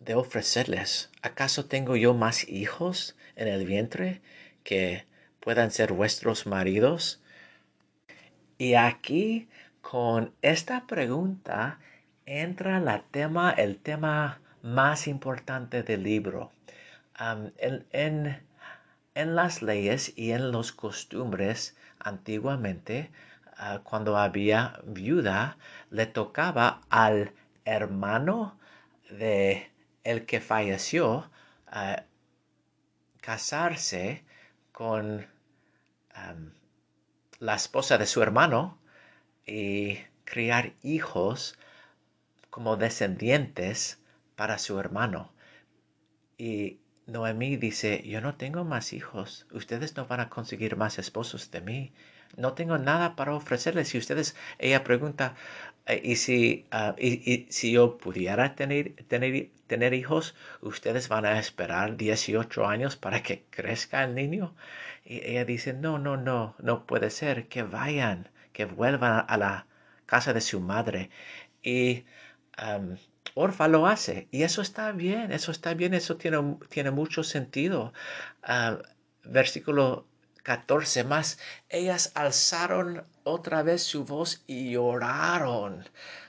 de 0.00 0.14
ofrecerles. 0.14 1.10
¿Acaso 1.22 1.66
tengo 1.66 1.94
yo 1.94 2.14
más 2.14 2.48
hijos 2.48 3.16
en 3.36 3.48
el 3.48 3.66
vientre 3.66 4.20
que 4.64 5.04
puedan 5.40 5.70
ser 5.70 5.92
vuestros 5.92 6.46
maridos? 6.46 7.22
Y 8.58 8.74
aquí 8.74 9.48
con 9.80 10.34
esta 10.42 10.86
pregunta 10.86 11.78
entra 12.26 12.80
la 12.80 13.02
tema, 13.10 13.50
el 13.50 13.76
tema 13.78 14.40
más 14.62 15.06
importante 15.06 15.82
del 15.82 16.02
libro. 16.02 16.50
en, 17.18 17.86
en, 17.92 19.36
las 19.36 19.60
leyes 19.60 20.14
y 20.16 20.32
en 20.32 20.50
los 20.50 20.72
costumbres 20.72 21.76
antiguamente, 21.98 23.10
ah, 23.56 23.80
cuando 23.84 24.16
había 24.16 24.80
viuda, 24.84 25.58
le 25.90 26.06
tocaba 26.06 26.80
al 26.88 27.32
hermano 27.66 28.58
de 29.10 29.70
el 30.04 30.26
que 30.26 30.40
falleció 30.40 31.30
eh, 31.72 32.02
casarse 33.20 34.24
con 34.72 35.26
em, 36.14 36.52
la 37.38 37.54
esposa 37.54 37.98
de 37.98 38.06
su 38.06 38.22
hermano 38.22 38.78
y 39.46 39.98
criar 40.24 40.72
hijos 40.82 41.58
como 42.50 42.76
descendientes 42.76 43.98
para 44.36 44.58
su 44.58 44.78
hermano. 44.78 45.32
Y 46.38 46.80
Noemí 47.06 47.56
dice, 47.56 48.02
yo 48.06 48.20
no 48.20 48.36
tengo 48.36 48.64
más 48.64 48.92
hijos, 48.92 49.46
ustedes 49.52 49.96
no 49.96 50.06
van 50.06 50.20
a 50.20 50.30
conseguir 50.30 50.76
más 50.76 50.98
esposos 50.98 51.50
de 51.50 51.60
mí, 51.60 51.92
no 52.36 52.54
tengo 52.54 52.78
nada 52.78 53.16
para 53.16 53.34
ofrecerles. 53.34 53.94
Y 53.94 53.98
ustedes, 53.98 54.36
ella 54.58 54.84
pregunta, 54.84 55.34
¿y 55.94 56.16
si, 56.16 56.66
ah, 56.70 56.94
y, 56.98 57.46
si 57.50 57.72
yo 57.72 57.98
pudiera 57.98 58.54
tener, 58.54 58.94
tener, 59.08 59.50
tener 59.66 59.94
hijos, 59.94 60.34
ustedes 60.60 61.08
van 61.08 61.26
a 61.26 61.38
esperar 61.38 61.96
18 61.96 62.66
años 62.66 62.96
para 62.96 63.22
que 63.22 63.44
crezca 63.50 64.04
el 64.04 64.14
niño? 64.14 64.54
Y 65.04 65.26
ella 65.26 65.44
dice, 65.44 65.72
no, 65.72 65.98
no, 65.98 66.16
no, 66.16 66.54
no 66.58 66.86
puede 66.86 67.10
ser, 67.10 67.48
que 67.48 67.62
vayan, 67.62 68.28
que 68.52 68.64
vuelvan 68.66 69.24
a 69.28 69.36
la 69.36 69.66
casa 70.06 70.32
de 70.32 70.40
su 70.40 70.60
madre. 70.60 71.10
Y 71.62 72.04
Orfa 73.34 73.68
lo 73.68 73.86
hace 73.86 74.28
y 74.30 74.42
eso 74.42 74.62
está 74.62 74.92
bien, 74.92 75.32
eso 75.32 75.52
está 75.52 75.74
bien, 75.74 75.94
eso 75.94 76.16
tiene, 76.16 76.56
tiene 76.68 76.90
mucho 76.90 77.22
sentido. 77.22 77.92
Ah, 78.42 78.78
versículo 79.24 80.06
14 80.42 81.04
más, 81.04 81.38
ellas 81.68 82.12
alzaron 82.14 83.04
otra 83.30 83.62
vez 83.62 83.82
su 83.82 84.04
voz 84.04 84.42
y 84.46 84.72
lloraron 84.72 85.84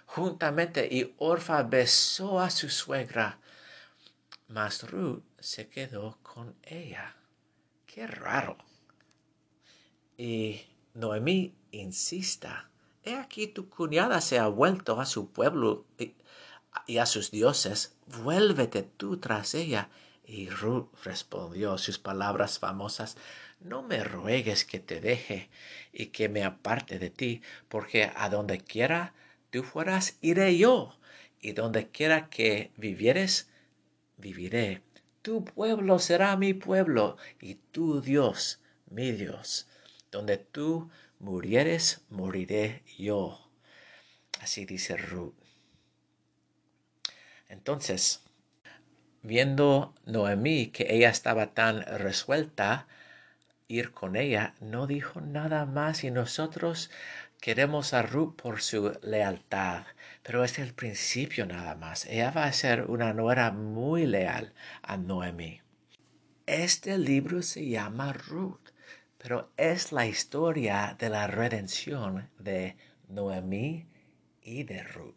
juntamente 0.06 0.88
y 0.92 1.16
Orfa 1.18 1.64
besó 1.64 2.40
a 2.40 2.50
su 2.50 2.70
suegra, 2.70 3.40
mas 4.50 4.90
Ruth 4.90 5.24
se 5.40 5.70
quedó 5.70 6.18
con 6.22 6.56
ella. 6.64 7.16
Qué 7.86 8.08
raro. 8.08 8.58
Y 10.18 10.62
Noemí 10.94 11.56
insista, 11.72 12.70
he 13.04 13.16
aquí 13.16 13.48
tu 13.48 13.70
cuñada 13.70 14.20
se 14.20 14.38
ha 14.38 14.48
vuelto 14.48 15.00
a 15.00 15.06
su 15.06 15.32
pueblo 15.32 15.86
y 16.88 16.98
a 16.98 17.06
sus 17.06 17.32
dioses, 17.32 17.96
vuélvete 18.08 18.84
tú 18.84 19.18
tras 19.18 19.56
ella. 19.56 19.90
Y 20.32 20.50
Ruth 20.50 20.88
respondió 21.04 21.78
sus 21.78 22.00
palabras 22.00 22.58
famosas, 22.58 23.18
no 23.60 23.84
me 23.84 24.02
ruegues 24.02 24.64
que 24.64 24.80
te 24.80 25.02
deje 25.02 25.50
y 25.92 26.06
que 26.06 26.30
me 26.30 26.46
aparte 26.46 27.00
de 27.00 27.10
ti, 27.10 27.42
porque 27.68 28.10
a 28.16 28.30
donde 28.30 28.60
quiera 28.62 29.14
tú 29.50 29.62
fueras, 29.62 30.18
iré 30.22 30.58
yo, 30.58 30.98
y 31.42 31.52
donde 31.52 31.90
quiera 31.90 32.30
que 32.30 32.72
vivieres, 32.78 33.50
viviré. 34.16 34.82
Tu 35.22 35.44
pueblo 35.44 36.00
será 36.00 36.38
mi 36.38 36.54
pueblo, 36.54 37.18
y 37.42 37.56
tu 37.56 38.00
Dios, 38.00 38.62
mi 38.90 39.12
Dios. 39.12 39.68
Donde 40.12 40.38
tú 40.38 40.90
murieres, 41.20 42.06
moriré 42.08 42.84
yo. 42.98 43.52
Así 44.40 44.64
dice 44.64 44.96
Ruth. 44.96 45.36
Entonces, 47.50 48.21
viendo 49.24 49.94
Noemí 50.06 50.68
que 50.68 50.88
ella 50.90 51.10
estaba 51.10 51.48
tan 51.48 51.82
resuelta 51.82 52.88
ir 53.68 53.92
con 53.92 54.16
ella, 54.16 54.56
no 54.60 54.88
dijo 54.88 55.22
nada 55.22 55.66
más 55.66 56.04
y 56.04 56.12
nosotros 56.12 56.90
queremos 57.40 57.94
a 57.94 58.02
Ruth 58.02 58.36
por 58.36 58.62
su 58.62 58.98
lealtad, 59.02 59.84
pero 60.24 60.44
es 60.44 60.60
el 60.60 60.74
principio 60.74 61.46
nada 61.46 61.76
más. 61.76 62.06
Ella 62.06 62.32
va 62.32 62.46
a 62.46 62.54
ser 62.54 62.84
una 62.84 63.14
nuera 63.14 63.52
muy 63.52 64.06
leal 64.06 64.54
a 64.82 64.98
Noemí. 64.98 65.62
Este 66.46 66.98
libro 66.98 67.42
se 67.42 67.68
llama 67.68 68.14
Ruth, 68.14 68.70
pero 69.18 69.52
es 69.56 69.92
la 69.92 70.06
historia 70.06 70.96
de 71.00 71.10
la 71.10 71.28
redención 71.28 72.30
de 72.40 72.76
Noemí 73.08 73.88
y 74.42 74.64
de 74.64 74.84
Ruth. 74.84 75.16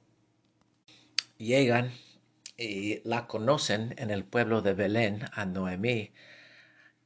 Llegan 1.38 1.90
y 2.56 3.00
la 3.08 3.26
conocen 3.26 3.94
en 3.99 4.11
el 4.11 4.25
pueblo 4.25 4.62
de 4.62 4.75
Belén 4.75 5.25
a 5.32 5.44
Noemí 5.44 6.12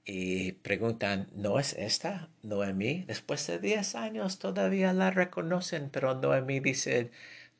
y 0.05 0.53
preguntan, 0.53 1.29
¿no 1.35 1.59
es 1.59 1.75
esta 1.75 2.31
Noemí? 2.43 3.05
Después 3.07 3.47
de 3.47 3.59
10 3.59 3.95
años 3.95 4.39
todavía 4.39 4.93
la 4.93 5.11
reconocen, 5.11 5.91
pero 5.91 6.15
Noemí 6.15 6.61
dice 6.61 7.11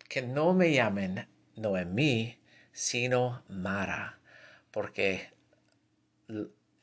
que 0.09 0.23
no 0.23 0.55
me 0.55 0.73
llamen 0.73 1.29
Noemí, 1.57 2.39
sino 2.73 3.43
Mara, 3.49 4.19
porque 4.71 5.31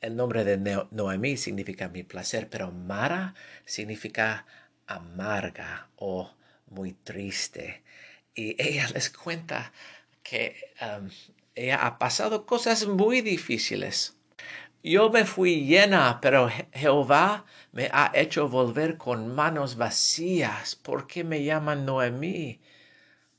el 0.00 0.16
nombre 0.16 0.44
de 0.44 0.86
Noemí 0.90 1.36
significa 1.36 1.88
mi 1.88 2.02
placer, 2.02 2.48
pero 2.48 2.70
Mara 2.70 3.34
significa 3.64 4.46
amarga 4.86 5.88
o 5.96 6.32
muy 6.68 6.92
triste. 6.92 7.82
Y 8.34 8.54
ella 8.62 8.86
les 8.94 9.10
cuenta 9.10 9.72
que 10.28 10.56
um, 10.82 11.08
ella 11.54 11.86
ha 11.86 11.98
pasado 11.98 12.46
cosas 12.46 12.86
muy 12.86 13.20
difíciles. 13.20 14.16
Yo 14.82 15.08
me 15.10 15.24
fui 15.24 15.64
llena, 15.64 16.20
pero 16.20 16.50
Jehová 16.72 17.44
me 17.70 17.88
ha 17.92 18.10
hecho 18.12 18.48
volver 18.48 18.96
con 18.96 19.34
manos 19.34 19.76
vacías. 19.76 20.74
¿Por 20.74 21.06
qué 21.06 21.22
me 21.22 21.44
llaman 21.44 21.86
Noemí? 21.86 22.60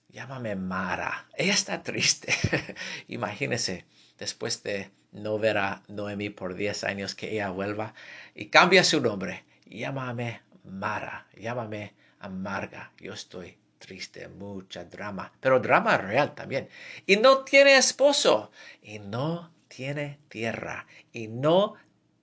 Llámame 0.08 0.56
Mara. 0.56 1.28
Ella 1.36 1.54
está 1.54 1.84
triste. 1.84 2.34
Imagínese, 3.08 3.86
después 4.18 4.64
de 4.64 4.92
no 5.12 5.38
ver 5.40 5.58
a 5.58 5.84
Noemí 5.90 6.30
por 6.30 6.56
10 6.56 6.86
años, 6.86 7.16
que 7.16 7.34
ella 7.34 7.50
vuelva 7.50 7.94
y 8.34 8.46
cambia 8.46 8.86
su 8.86 9.02
nombre. 9.02 9.44
Llámame 9.66 10.42
Mara. 10.64 11.28
Llámame 11.36 11.94
Amarga. 12.20 12.94
Yo 12.98 13.14
estoy 13.14 13.58
triste, 13.78 14.28
mucha 14.28 14.86
drama, 14.86 15.32
pero 15.40 15.60
drama 15.60 15.98
real 15.98 16.36
también. 16.36 16.70
Y 17.06 17.18
no 17.18 17.44
tiene 17.44 17.78
esposo, 17.78 18.52
y 18.82 19.00
no 19.00 19.52
tiene 19.68 20.20
tierra, 20.30 20.88
y 21.12 21.28
no 21.28 21.76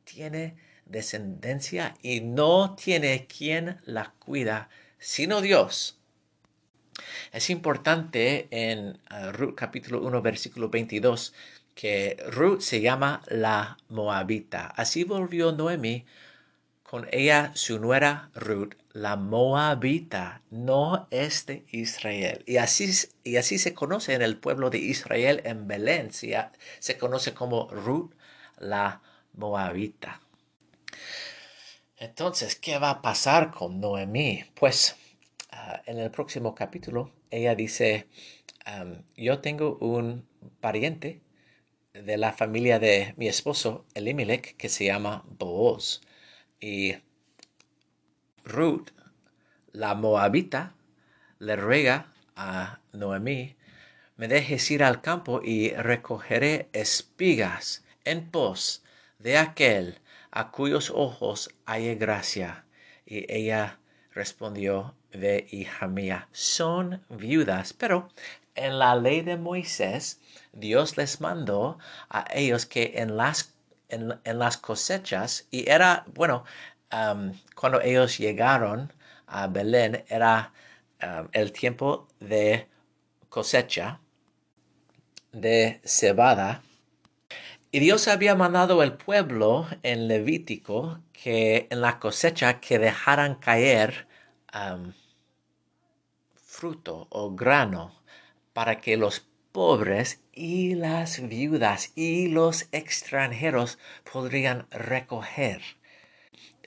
tiene 0.05 0.57
descendencia, 0.87 1.95
y 2.03 2.21
no 2.21 2.75
tiene 2.77 3.27
quien 3.27 3.81
la 3.85 4.13
cuida, 4.19 4.69
sino 4.99 5.41
Dios. 5.41 5.99
Es 7.33 7.51
importante 7.51 8.47
en 8.51 9.01
uh, 9.11 9.33
Ruth 9.33 9.55
capítulo 9.57 10.01
1 10.03 10.23
versículo 10.23 10.69
22 10.69 11.35
que 11.75 12.17
Ruth 12.29 12.61
se 12.61 12.81
llama 12.81 13.23
la 13.27 13.77
Moabita. 13.89 14.67
Así 14.69 15.03
volvió 15.03 15.51
Noemi 15.51 16.05
con 16.95 17.09
ella 17.11 17.51
su 17.57 17.81
nuera 17.81 18.31
Ruth, 18.37 18.75
la 18.93 19.17
Moabita, 19.17 20.43
no 20.51 21.09
es 21.11 21.45
de 21.45 21.65
Israel. 21.73 22.45
Y 22.47 22.59
así, 22.59 22.89
y 23.25 23.35
así 23.35 23.59
se 23.59 23.75
conoce 23.75 24.15
en 24.15 24.23
el 24.23 24.37
pueblo 24.39 24.71
de 24.71 24.79
Israel, 24.79 25.43
en 25.45 25.67
Belén, 25.67 26.13
se, 26.13 26.39
conoce 26.97 27.35
como 27.35 27.67
Ruth, 27.69 28.13
la 28.59 29.03
Moabita. 29.33 30.21
Entonces, 31.97 32.55
¿qué 32.55 32.79
va 32.79 32.91
a 32.91 33.03
pasar 33.03 33.51
con 33.51 33.81
Noemí? 33.81 34.45
Pues 34.55 34.95
ah, 35.51 35.83
en 35.87 35.99
el 35.99 36.13
próximo 36.13 36.55
capítulo, 36.55 37.11
ella 37.29 37.57
dice, 37.57 38.07
yo 39.17 39.41
tengo 39.41 39.79
un 39.81 40.29
pariente 40.61 41.23
de 41.93 42.17
la 42.19 42.33
familia 42.33 42.79
de 42.79 43.15
mi 43.17 43.27
esposo 43.27 43.85
Elimelech 43.95 44.57
que 44.57 44.69
se 44.69 44.85
llama 44.85 45.25
Booz. 45.27 46.01
Y 46.67 46.97
Ruth, 48.43 48.89
la 49.73 49.95
moabita, 49.95 50.73
le 51.39 51.57
ruega 51.57 52.15
a 52.37 52.81
Noemí, 52.95 53.55
me 54.17 54.29
dejes 54.29 54.71
ir 54.71 54.83
al 54.83 55.03
campo 55.03 55.43
y 55.45 55.75
recogeré 55.75 56.71
espigas 56.73 57.85
en 58.07 58.31
pos 58.31 58.83
de 59.19 59.37
aquel 59.37 59.99
a 60.31 60.51
cuyos 60.53 60.89
ojos 60.89 61.51
hay 61.67 61.95
gracia. 61.97 62.65
Y 63.05 63.31
ella 63.31 63.79
respondió, 64.13 64.95
ve 65.13 65.47
hija 65.51 65.87
mía, 65.87 66.29
son 66.33 67.05
viudas, 67.11 67.75
pero 67.75 68.09
en 68.55 68.79
la 68.79 68.97
ley 68.97 69.21
de 69.21 69.37
Moisés, 69.37 70.19
Dios 70.55 70.97
les 70.97 71.21
mandó 71.21 71.79
a 72.09 72.25
ellos 72.33 72.65
que 72.65 72.95
en 72.97 73.19
las 73.19 73.54
en, 73.95 74.39
las 74.39 74.57
cosechas 74.57 75.47
y 75.51 75.69
era, 75.71 76.05
bueno, 76.15 76.45
cuando 77.55 77.81
ellos 77.81 78.19
llegaron 78.19 78.93
a 79.27 79.47
Belén 79.47 80.05
era 80.09 80.53
el 81.33 81.53
tiempo 81.53 82.09
de 82.21 82.69
cosecha 83.29 84.01
de 85.33 85.81
cebada. 85.85 86.63
Y 87.73 87.81
Dios 87.81 88.07
había 88.07 88.37
mandado 88.37 88.81
al 88.81 88.97
pueblo 88.97 89.67
en 89.83 90.07
Levítico 90.07 91.01
que 91.13 91.67
en 91.71 91.81
la 91.81 91.99
cosecha 91.99 92.61
que 92.61 92.79
dejaran 92.79 93.35
caer 93.35 94.07
fruto 96.37 97.09
o 97.11 97.35
grano 97.35 97.93
para 98.53 98.81
que 98.81 98.97
los 98.97 99.27
pobres 99.55 100.21
y 100.33 100.75
las 100.75 101.29
viudas 101.29 101.93
y 101.95 102.27
los 102.27 102.67
extranjeros 102.73 103.79
podrían 104.13 104.67
recoger. 104.71 105.63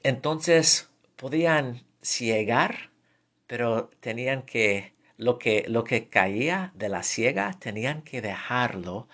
Entonces 0.04 0.90
podían 1.18 1.84
ciegar, 2.02 2.92
pero 3.46 3.90
tenían 4.00 4.44
que 4.44 4.94
lo 5.18 5.38
que 5.38 5.66
lo 5.68 5.84
que 5.84 6.08
caía 6.08 6.72
de 6.76 6.88
la 6.88 7.04
ciega 7.04 7.52
tenían 7.60 8.04
que 8.04 8.22
dejarlo 8.22 9.10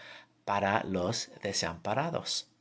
para 0.46 0.84
los 0.84 1.32
desamparados. 1.42 2.52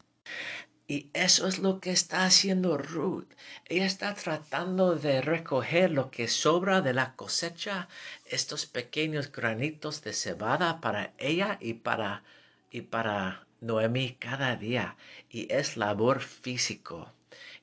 Y 0.92 1.08
eso 1.14 1.48
es 1.48 1.58
lo 1.58 1.80
que 1.80 1.90
está 1.90 2.26
haciendo 2.26 2.76
Ruth. 2.76 3.30
Ella 3.64 3.86
está 3.86 4.12
tratando 4.12 4.94
de 4.94 5.22
recoger 5.22 5.90
lo 5.90 6.10
que 6.10 6.28
sobra 6.28 6.82
de 6.82 6.92
la 6.92 7.14
cosecha, 7.16 7.88
estos 8.26 8.66
pequeños 8.66 9.32
granitos 9.32 10.02
de 10.02 10.12
cebada 10.12 10.82
para 10.82 11.14
ella 11.16 11.56
y 11.62 11.72
para, 11.72 12.24
y 12.70 12.82
para 12.82 13.46
Noemí 13.62 14.16
cada 14.20 14.54
día. 14.56 14.98
Y 15.30 15.50
es 15.50 15.78
labor 15.78 16.20
físico. 16.20 17.10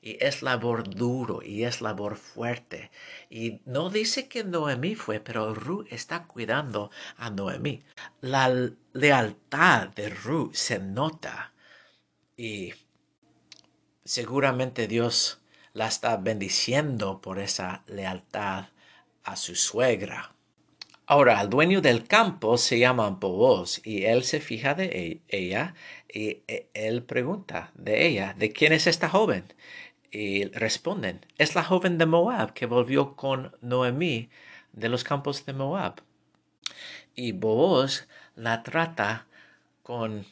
Y 0.02 0.16
es 0.18 0.42
labor 0.42 0.90
duro 0.90 1.40
y 1.40 1.62
es 1.62 1.80
labor 1.80 2.16
fuerte. 2.16 2.90
Y 3.30 3.60
no 3.64 3.90
dice 3.90 4.26
que 4.26 4.42
Noemí 4.42 4.96
fue, 4.96 5.20
pero 5.20 5.54
Ruth 5.54 5.86
está 5.90 6.24
cuidando 6.24 6.90
a 7.16 7.30
Noemí. 7.30 7.84
La 8.22 8.52
lealtad 8.92 9.86
de 9.90 10.08
Ruth 10.08 10.54
se 10.54 10.80
nota 10.80 11.52
y 12.36 12.72
seguramente 14.10 14.88
Dios 14.88 15.38
la 15.72 15.86
está 15.86 16.16
bendiciendo 16.16 17.20
por 17.20 17.38
esa 17.38 17.84
lealtad 17.86 18.64
a 19.22 19.36
su 19.36 19.54
suegra. 19.54 20.32
Ahora, 21.06 21.40
el 21.40 21.48
dueño 21.48 21.80
del 21.80 22.08
campo 22.08 22.58
se 22.58 22.80
llama 22.80 23.08
Boaz 23.10 23.80
y 23.84 24.06
él 24.06 24.24
se 24.24 24.40
fija 24.40 24.74
de 24.74 24.86
e-, 24.86 25.20
ella 25.28 25.74
y 26.12 26.42
e-, 26.48 26.66
él 26.74 27.04
pregunta 27.04 27.70
de 27.74 28.08
ella, 28.08 28.34
¿de 28.36 28.50
quién 28.50 28.72
es 28.72 28.88
esta 28.88 29.08
joven? 29.08 29.44
Y 30.10 30.46
responden, 30.46 31.24
es 31.38 31.54
la 31.54 31.62
joven 31.62 31.96
de 31.96 32.06
Moab 32.06 32.52
que 32.52 32.66
volvió 32.66 33.14
con 33.14 33.56
Noemí 33.60 34.28
de 34.72 34.88
los 34.88 35.04
campos 35.04 35.46
de 35.46 35.52
Moab. 35.52 36.02
Y 37.14 37.30
Boaz 37.30 38.08
la 38.34 38.64
trata 38.64 39.28
con 39.84 40.26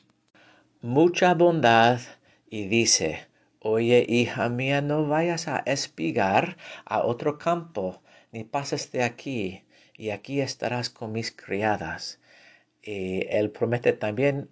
mucha 0.83 1.35
bondad 1.35 2.01
y 2.51 2.67
dice, 2.67 3.28
Oye, 3.61 4.07
hija 4.09 4.49
mía, 4.49 4.81
no 4.83 5.07
vayas 5.09 5.49
a 5.49 5.59
espigar 5.67 6.57
a 6.85 7.03
otro 7.03 7.39
campo, 7.39 8.03
ni 8.31 8.45
pases 8.45 8.93
de 8.93 9.03
aquí, 9.03 9.65
y 9.97 10.11
aquí 10.11 10.41
estarás 10.41 10.91
con 10.91 11.11
mis 11.13 11.33
criadas. 11.33 12.21
Y 12.83 13.27
él 13.29 13.51
promete 13.51 13.93
también 13.93 14.51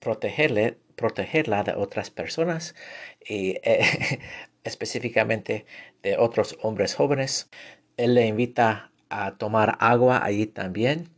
protegerle, 0.00 0.78
protegerla 0.96 1.62
de 1.62 1.74
otras 1.74 2.10
personas 2.10 2.74
y 3.20 3.58
eh, 3.64 4.20
específicamente 4.64 5.66
de 6.02 6.16
otros 6.16 6.56
hombres 6.62 6.94
jóvenes. 6.94 7.50
Él 7.98 8.14
le 8.14 8.26
invita 8.26 8.92
a 9.10 9.36
tomar 9.36 9.76
agua 9.80 10.24
allí 10.24 10.46
también 10.46 11.10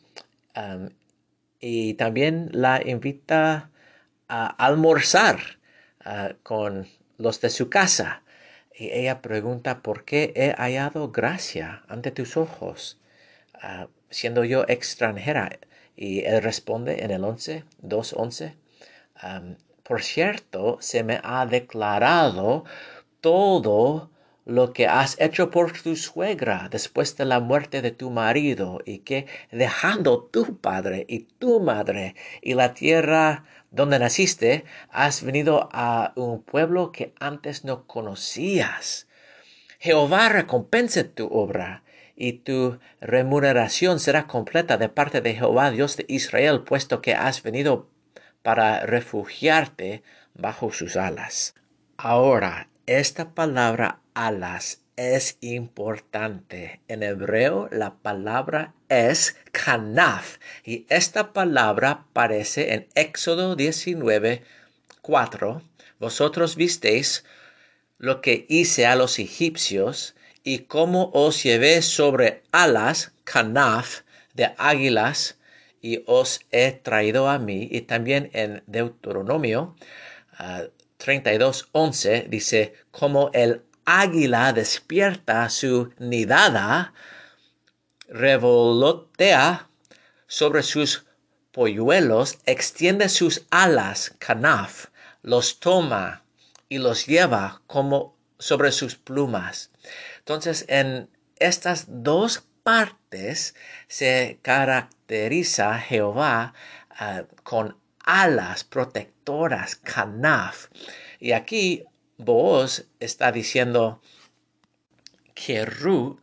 y 1.61 1.95
también 1.95 2.49
la 2.53 2.83
invita 2.85 3.71
a 4.29 4.47
almorzar 4.47 5.39
ah, 6.07 6.35
con 6.43 6.87
los 7.19 7.41
de 7.41 7.51
su 7.51 7.69
casa. 7.69 8.23
Y 8.75 8.91
ella 8.91 9.21
pregunta, 9.23 9.83
¿por 9.83 10.05
qué 10.05 10.33
he 10.37 10.53
hallado 10.53 11.11
gracia 11.11 11.83
ante 11.89 12.11
tus 12.11 12.37
ojos, 12.37 12.99
ah, 13.55 13.89
siendo 14.11 14.45
yo 14.45 14.65
extranjera? 14.69 15.59
Y 15.97 16.25
él 16.25 16.43
responde 16.43 17.05
en 17.05 17.11
el 17.11 17.25
11, 17.25 17.65
2.11, 17.83 18.55
por 19.83 20.03
cierto, 20.03 20.79
se 20.81 21.05
me 21.05 21.21
ha 21.23 21.47
declarado 21.47 22.65
todo 23.21 24.11
lo 24.45 24.73
que 24.73 24.87
has 24.87 25.21
hecho 25.21 25.51
por 25.51 25.73
tu 25.73 25.97
suegra 25.97 26.69
después 26.71 27.17
de 27.17 27.25
la 27.25 27.41
muerte 27.41 27.83
de 27.83 27.91
tu 27.91 28.11
marido 28.11 28.81
y 28.85 28.99
que 29.01 29.27
dejando 29.51 30.23
tu 30.23 30.59
padre 30.59 31.05
y 31.09 31.21
tu 31.21 31.61
madre 31.61 32.15
y 32.43 32.55
la 32.55 32.73
tierra 32.73 33.45
donde 33.77 33.99
naciste, 33.99 34.65
has 34.91 35.23
venido 35.23 35.69
a 35.73 36.13
un 36.17 36.43
pueblo 36.43 36.91
que 36.91 37.15
antes 37.21 37.65
no 37.65 37.87
conocías. 37.87 39.07
Jehová 39.79 40.31
recompense 40.31 41.05
tu 41.05 41.27
obra 41.27 41.85
y 42.17 42.33
tu 42.39 42.79
remuneración 43.01 44.01
será 44.01 44.27
completa 44.27 44.79
de 44.79 44.89
parte 44.89 45.21
de 45.21 45.35
Jehová 45.35 45.71
Dios 45.71 45.99
de 45.99 46.07
Israel, 46.09 46.63
puesto 46.63 47.03
que 47.03 47.15
has 47.15 47.43
venido 47.43 47.91
para 48.43 48.81
refugiarte 48.87 50.03
bajo 50.35 50.73
sus 50.73 50.97
alas. 50.97 51.55
Ahora, 51.99 52.69
esta 52.87 53.35
palabra 53.35 54.01
alas 54.15 54.86
es 54.97 55.37
importante. 55.41 56.81
En 56.89 57.03
hebreo 57.03 57.69
la 57.71 57.97
palabra 57.97 58.75
es 58.89 59.37
kanaf 59.53 60.39
y 60.65 60.87
esta 60.89 61.33
palabra 61.33 61.91
aparece 61.91 62.73
en 62.73 62.89
Éxodo 62.95 63.57
19, 63.57 64.43
4. 65.03 65.63
Vosotros 65.99 66.57
visteis 66.57 67.25
lo 67.99 68.21
que 68.21 68.47
hice 68.49 68.87
a 68.87 68.97
los 68.97 69.19
egipcios 69.19 70.15
y 70.43 70.61
cómo 70.61 71.11
os 71.13 71.43
llevé 71.43 71.83
sobre 71.83 72.43
alas, 72.53 73.13
kanaf, 73.25 74.03
de 74.35 74.55
águilas 74.59 75.39
y 75.81 76.03
os 76.07 76.41
he 76.51 76.73
traído 76.73 77.29
a 77.29 77.39
mí. 77.39 77.69
Y 77.71 77.83
también 77.83 78.31
en 78.33 78.63
Deuteronomio 78.67 79.77
32.11 80.39 82.23
ah, 82.25 82.27
dice, 82.29 82.75
como 82.91 83.31
el 83.33 83.63
águila 83.87 84.53
despierta 84.53 85.49
su 85.49 85.93
nidada, 85.99 86.93
revolotea 88.09 89.69
sobre 90.27 90.63
sus 90.63 91.07
polluelos, 91.53 92.39
extiende 92.45 93.09
sus 93.09 93.47
alas, 93.51 94.15
canaf, 94.19 94.87
los 95.23 95.61
toma 95.61 96.25
y 96.69 96.79
los 96.79 97.07
lleva 97.07 97.63
como 97.67 98.17
sobre 98.39 98.73
sus 98.73 98.97
plumas. 98.97 99.71
Entonces, 100.19 100.67
en 100.69 101.09
estas 101.37 101.87
dos 101.89 102.45
partes 102.63 103.55
se 103.89 104.39
caracteriza 104.43 105.79
Jehová 105.79 106.53
ah, 106.91 107.23
con 107.45 107.77
alas 108.05 108.65
protectoras, 108.65 109.77
canaf. 109.77 110.67
Y 111.21 111.33
aquí 111.33 111.85
Boaz 112.19 112.87
está 113.01 113.33
diciendo 113.33 114.01
que 115.35 115.65
Ruth 115.65 116.19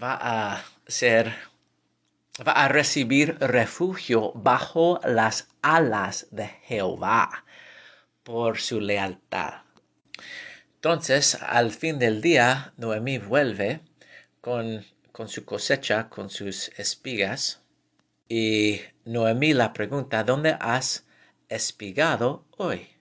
va 0.00 0.18
a 0.20 0.64
ser, 0.86 1.34
va 2.46 2.52
a 2.52 2.68
recibir 2.68 3.36
refugio 3.40 4.32
bajo 4.34 5.00
las 5.04 5.48
alas 5.62 6.28
de 6.30 6.46
Jehová 6.46 7.44
por 8.22 8.58
su 8.58 8.80
lealtad. 8.80 9.62
Entonces, 10.74 11.36
al 11.42 11.72
fin 11.72 11.98
del 11.98 12.20
día, 12.20 12.72
Noemí 12.76 13.18
vuelve 13.18 13.80
con 14.40 14.84
con 15.16 15.30
su 15.30 15.46
cosecha, 15.46 16.10
con 16.10 16.28
sus 16.28 16.68
espigas. 16.76 17.62
Y 18.28 18.82
Noemí 19.06 19.54
la 19.54 19.72
pregunta, 19.72 20.24
¿dónde 20.24 20.58
has 20.60 21.06
espigado 21.48 22.44
hoy? 22.58 22.95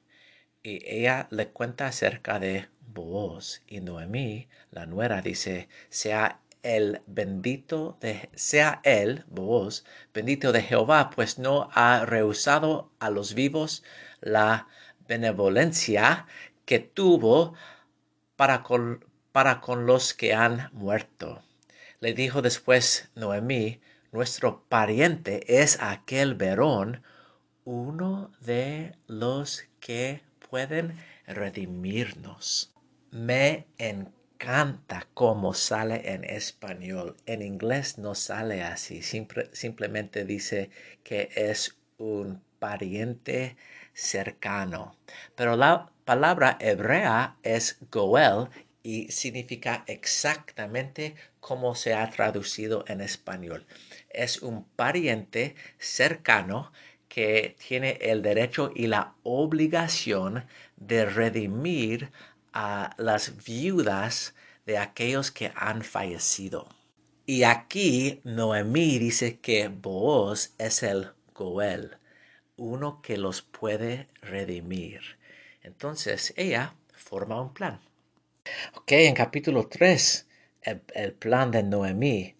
Y 0.65 0.81
ella 0.83 1.27
le 1.29 1.49
cuenta 1.49 1.85
acerca 1.85 2.39
de 2.39 2.67
Booz. 2.87 3.61
Y 3.67 3.81
Noemí, 3.81 4.47
la 4.71 4.87
nuera, 4.87 5.21
dice, 5.21 5.69
sea 5.89 6.39
el 6.63 7.03
bendito 7.05 7.99
de, 8.01 8.31
sea 8.33 8.81
él, 8.83 9.25
Booz, 9.27 9.85
bendito 10.11 10.51
de 10.51 10.63
Jehová, 10.63 11.11
pues 11.11 11.37
no 11.37 11.69
ha 11.73 12.03
rehusado 12.07 12.89
a 12.97 13.11
los 13.11 13.35
vivos 13.35 13.83
la 14.21 14.67
benevolencia 15.07 16.25
que 16.65 16.79
tuvo 16.79 17.53
para 18.35 18.63
para 19.31 19.61
con 19.61 19.85
los 19.85 20.15
que 20.15 20.33
han 20.33 20.71
muerto. 20.73 21.43
Le 21.99 22.15
dijo 22.15 22.41
después 22.41 23.11
Noemí, 23.13 23.81
nuestro 24.11 24.63
pariente 24.67 25.61
es 25.61 25.79
aquel 25.79 26.33
verón, 26.33 27.03
uno 27.65 28.31
de 28.41 28.95
los 29.05 29.65
que 29.79 30.23
pueden 30.49 30.95
redimirnos. 31.27 32.73
Me 33.11 33.67
encanta 33.77 35.07
cómo 35.13 35.53
sale 35.53 36.13
en 36.13 36.23
español. 36.23 37.15
En 37.25 37.41
inglés 37.41 37.97
no 37.97 38.15
sale 38.15 38.63
así. 38.63 39.01
simplemente 39.01 40.25
dice 40.25 40.69
que 41.03 41.29
es 41.35 41.77
un 41.97 42.41
pariente 42.59 43.55
cercano. 43.93 44.97
Pero 45.35 45.55
la 45.55 45.91
palabra 46.03 46.57
hebrea 46.59 47.37
es 47.43 47.77
goel 47.91 48.49
y 48.83 49.11
significa 49.11 49.83
exactamente 49.87 51.15
como 51.39 51.73
se 51.73 51.95
ha 51.95 52.07
traducido 52.11 52.85
en 52.87 53.01
español. 53.01 53.65
Es 54.09 54.43
un 54.43 54.63
pariente 54.63 55.55
cercano 55.79 56.71
que 57.07 57.55
tiene 57.67 57.97
el 58.01 58.21
derecho 58.21 58.71
y 58.73 58.87
la 58.87 59.13
obligación 59.23 60.45
de 60.77 61.05
redimir 61.05 62.11
a 62.53 62.95
las 62.97 63.43
viudas 63.45 64.35
de 64.65 64.77
aquellos 64.77 65.31
que 65.31 65.51
han 65.55 65.83
fallecido. 65.83 66.67
Y 67.25 67.43
aquí 67.43 68.21
Noemí 68.23 68.99
dice 68.99 69.39
que 69.39 69.67
Booz 69.67 70.53
es 70.57 70.83
el 70.83 71.11
Goel, 71.33 71.97
uno 72.57 73.01
que 73.01 73.17
los 73.17 73.41
puede 73.41 74.07
redimir. 74.21 75.01
Entonces 75.63 76.33
ella 76.37 76.75
forma 76.93 77.41
un 77.41 77.53
plan. 77.53 77.79
Ok, 78.75 78.91
en 78.91 79.15
capítulo 79.15 79.67
3, 79.67 80.27
el, 80.93 81.13
plan 81.13 81.49
de 81.49 81.63
Noemí. 81.63 82.35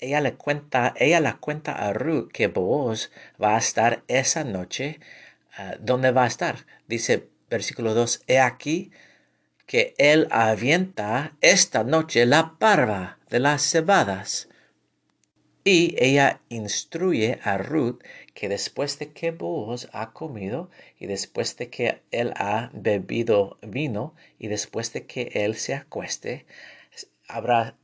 Ella 0.00 0.20
le 0.20 0.34
cuenta, 0.34 0.94
ella 0.96 1.20
la 1.20 1.38
cuenta 1.38 1.72
a 1.72 1.92
Ruth 1.92 2.30
que 2.32 2.46
Boaz 2.46 3.10
va 3.42 3.56
a 3.56 3.58
estar 3.58 4.04
esa 4.08 4.44
noche. 4.44 5.00
Ah, 5.56 5.74
¿Dónde 5.80 6.12
va 6.12 6.24
a 6.24 6.28
estar? 6.28 6.66
Dice, 6.86 7.28
versículo 7.50 7.94
2, 7.94 8.22
he 8.28 8.38
aquí 8.38 8.92
que 9.66 9.94
él 9.98 10.28
avienta 10.30 11.36
esta 11.40 11.84
noche 11.84 12.26
la 12.26 12.56
parva 12.58 13.18
de 13.28 13.40
las 13.40 13.62
cebadas. 13.62 14.48
Y 15.64 15.96
ella 15.98 16.40
instruye 16.48 17.40
a 17.42 17.58
Ruth 17.58 18.02
que 18.34 18.48
después 18.48 18.98
de 18.98 19.12
que 19.12 19.32
Boaz 19.32 19.88
ha 19.92 20.12
comido 20.12 20.70
y 20.98 21.06
después 21.06 21.56
de 21.56 21.68
que 21.68 22.02
él 22.10 22.32
ha 22.36 22.70
bebido 22.72 23.58
vino 23.62 24.14
y 24.38 24.48
después 24.48 24.92
de 24.92 25.06
que 25.06 25.30
él 25.34 25.56
se 25.56 25.74
acueste, 25.74 26.46
habrá, 27.26 27.76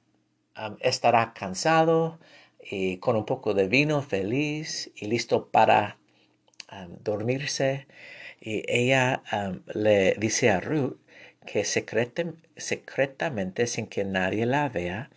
estará 0.81 1.35
cansado 1.35 2.19
y 2.61 2.99
con 2.99 3.17
un 3.17 3.27
poco 3.27 3.55
de 3.55 3.69
vino 3.69 4.03
feliz 4.03 4.91
y 4.95 5.07
listo 5.07 5.49
para 5.49 5.99
dormirse. 7.01 7.87
Y 8.41 8.63
ella 8.67 9.23
le 9.75 10.15
dice 10.15 10.51
a 10.51 10.61
Ruth 10.61 10.97
que 11.47 11.65
secretamente, 11.65 13.67
sin 13.67 13.87
que 13.87 14.05
nadie 14.05 14.47
la 14.47 14.69
vea, 14.69 15.11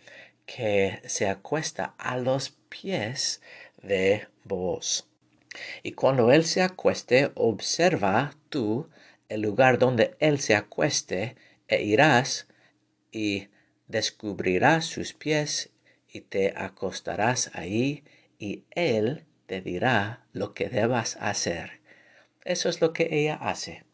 que 0.46 1.00
se 1.06 1.28
acuesta 1.28 1.94
a 1.98 2.16
los 2.16 2.50
pies 2.68 3.42
de 3.82 4.26
Boaz. 4.44 5.06
Y 5.82 5.92
cuando 5.92 6.32
él 6.32 6.44
se 6.44 6.62
acueste, 6.62 7.30
observa 7.34 8.34
tú 8.48 8.88
el 9.28 9.42
lugar 9.42 9.78
donde 9.78 10.16
él 10.20 10.40
se 10.40 10.54
acueste 10.54 11.36
e 11.66 11.82
irás 11.82 12.48
y 13.12 13.48
descubrirás 13.88 14.84
sus 14.84 15.14
pies 15.14 15.70
y 16.08 16.20
te 16.20 16.54
acostarás 16.56 17.50
ahí 17.54 18.04
y 18.38 18.64
él 18.70 19.24
te 19.46 19.60
dirá 19.60 20.24
lo 20.32 20.54
que 20.54 20.68
debas 20.68 21.16
hacer. 21.20 21.80
Eso 22.44 22.68
es 22.68 22.80
lo 22.80 22.92
que 22.92 23.08
ella 23.10 23.34
hace. 23.34 23.84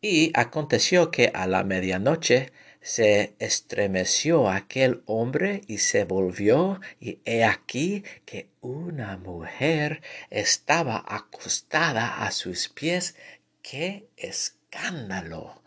Y 0.00 0.30
aconteció 0.34 1.10
que 1.10 1.30
a 1.34 1.46
la 1.46 1.64
medianoche 1.64 2.52
se 2.80 3.34
estremeció 3.38 4.48
aquel 4.48 5.02
hombre 5.06 5.62
y 5.66 5.78
se 5.78 6.04
volvió, 6.04 6.80
y 7.00 7.18
he 7.24 7.44
aquí 7.44 8.04
que 8.24 8.48
una 8.60 9.16
mujer 9.16 10.00
estaba 10.30 11.04
acostada 11.06 12.24
a 12.24 12.30
sus 12.30 12.68
pies. 12.68 13.16
¡Qué 13.62 14.08
escándalo! 14.16 15.57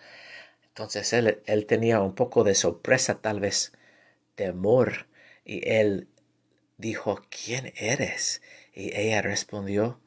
Entonces 0.71 1.11
él, 1.11 1.41
él 1.45 1.65
tenía 1.65 1.99
un 1.99 2.15
poco 2.15 2.45
de 2.45 2.55
sorpresa, 2.55 3.19
tal 3.21 3.41
vez 3.41 3.73
temor, 4.35 5.07
y 5.43 5.67
él 5.69 6.07
dijo, 6.77 7.21
¿quién 7.29 7.73
eres? 7.75 8.41
Y 8.73 8.95
ella 8.97 9.21
respondió, 9.21 9.99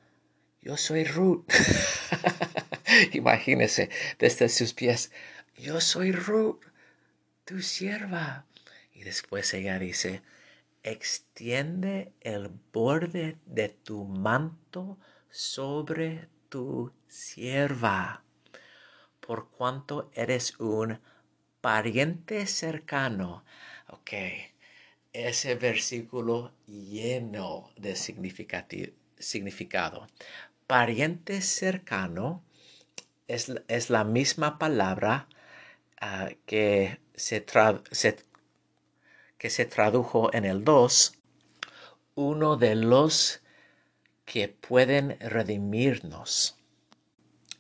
yo 0.62 0.78
soy 0.78 1.04
Ruth. 1.04 1.44
Imagínese 3.12 3.90
desde 4.18 4.48
sus 4.48 4.72
pies, 4.72 5.12
yo 5.58 5.82
soy 5.82 6.12
Ruth, 6.12 6.64
tu 7.44 7.60
sierva. 7.60 8.46
Y 8.94 9.02
después 9.02 9.52
ella 9.52 9.78
dice, 9.78 10.22
extiende 10.82 12.12
el 12.22 12.48
borde 12.72 13.36
de 13.44 13.68
tu 13.68 14.04
manto 14.04 14.98
sobre 15.30 16.28
tu 16.48 16.92
sierva, 17.08 18.24
por 19.26 19.48
cuanto 19.48 20.10
eres 20.14 20.58
un 20.60 21.00
pariente 21.60 22.46
cercano. 22.46 23.44
Ok, 23.88 24.12
ese 25.12 25.54
versículo 25.54 26.52
lleno 26.66 27.70
de 27.76 27.96
significado. 27.96 30.06
Pariente 30.66 31.40
cercano 31.40 32.42
es, 33.26 33.90
la 33.90 34.04
misma 34.04 34.58
palabra 34.58 35.28
ah, 36.00 36.30
que, 36.46 37.00
se 37.14 37.44
que 39.38 39.50
se 39.50 39.64
tradujo 39.64 40.32
en 40.34 40.44
el 40.44 40.64
2, 40.64 41.14
uno 42.14 42.56
de 42.56 42.74
los 42.74 43.40
que 44.24 44.48
pueden 44.48 45.18
redimirnos. 45.20 46.56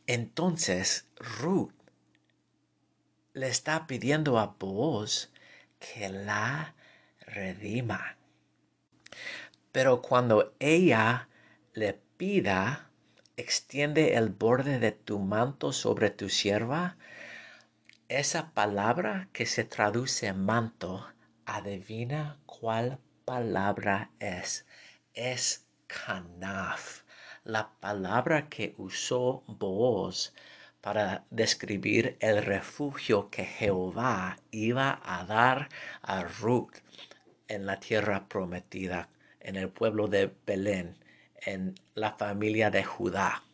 Entonces 0.06 1.06
Ruth 1.24 1.72
le 3.32 3.48
está 3.48 3.86
pidiendo 3.86 4.38
a 4.38 4.56
Boaz 4.58 5.30
que 5.78 6.08
la 6.08 6.74
redima. 7.20 8.16
Pero 9.72 10.02
cuando 10.02 10.54
ella 10.58 11.28
le 11.72 11.94
pida 12.16 12.90
extiende 13.36 14.14
el 14.14 14.28
borde 14.28 14.78
de 14.78 14.92
tu 14.92 15.18
manto 15.18 15.72
sobre 15.72 16.10
tu 16.10 16.28
sierva, 16.28 16.96
esa 18.08 18.52
palabra 18.52 19.28
que 19.32 19.46
se 19.46 19.64
traduce 19.64 20.32
manto, 20.34 21.06
adivina 21.46 22.38
cuál 22.46 22.98
palabra 23.24 24.10
es. 24.20 24.66
Es 25.14 25.66
canaf, 25.86 27.02
la 27.44 27.70
palabra 27.80 28.48
que 28.48 28.74
usó 28.78 29.42
Boaz 29.46 30.34
para 30.84 31.24
describir 31.30 32.18
el 32.20 32.44
refugio 32.44 33.30
que 33.30 33.46
Jehová 33.46 34.36
iba 34.50 35.00
a 35.02 35.24
dar 35.24 35.70
a 36.02 36.24
Ruth 36.24 36.74
en 37.48 37.64
la 37.64 37.80
tierra 37.80 38.28
prometida, 38.28 39.08
en 39.40 39.56
el 39.56 39.70
pueblo 39.70 40.08
de 40.08 40.30
Belén 40.44 40.98
en 41.46 41.74
la 41.94 42.12
familia 42.12 42.70
de 42.70 42.84
Judá. 42.84 43.44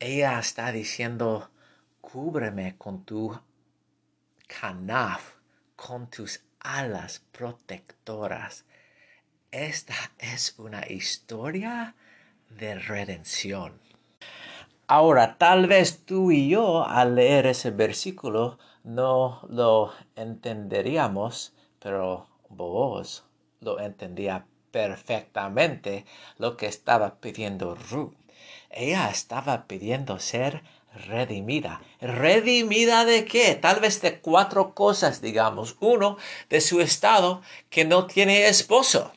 Ella 0.00 0.40
está 0.40 0.72
diciendo, 0.72 1.48
cúbreme 2.00 2.76
con 2.76 3.04
tu 3.04 3.40
canaf, 4.48 5.34
con 5.76 6.10
tus 6.10 6.40
alas 6.58 7.20
protectoras. 7.30 8.64
Esta 9.52 9.94
es 10.18 10.58
una 10.58 10.88
historia 10.88 11.94
de 12.50 12.80
redención. 12.80 13.87
Ahora, 14.90 15.36
tal 15.36 15.66
vez 15.66 16.06
tú 16.06 16.30
y 16.32 16.48
yo 16.48 16.88
al 16.88 17.14
leer 17.14 17.46
ese 17.46 17.70
versículo 17.70 18.58
no 18.84 19.42
lo 19.50 19.92
entenderíamos, 20.16 21.52
pero 21.78 22.26
vos 22.48 23.22
lo 23.60 23.80
entendía 23.80 24.46
perfectamente 24.70 26.06
lo 26.38 26.56
que 26.56 26.68
estaba 26.68 27.16
pidiendo 27.20 27.74
Ruth. 27.74 28.14
Ella 28.70 29.10
estaba 29.10 29.66
pidiendo 29.66 30.18
ser 30.20 30.62
redimida. 30.94 31.82
¿Redimida 32.00 33.04
de 33.04 33.26
qué? 33.26 33.56
Tal 33.56 33.80
vez 33.80 34.00
de 34.00 34.20
cuatro 34.20 34.74
cosas, 34.74 35.20
digamos. 35.20 35.76
Uno, 35.80 36.16
de 36.48 36.62
su 36.62 36.80
estado 36.80 37.42
que 37.68 37.84
no 37.84 38.06
tiene 38.06 38.48
esposo. 38.48 39.12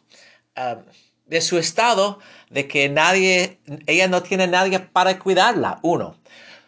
De 1.32 1.40
su 1.40 1.58
estado 1.58 2.20
de 2.50 2.68
que 2.68 2.90
nadie, 2.90 3.58
ella 3.88 4.10
no 4.10 4.22
tiene 4.22 4.48
nadie 4.48 4.82
para 4.82 5.18
cuidarla. 5.18 5.80
Uno. 5.82 6.18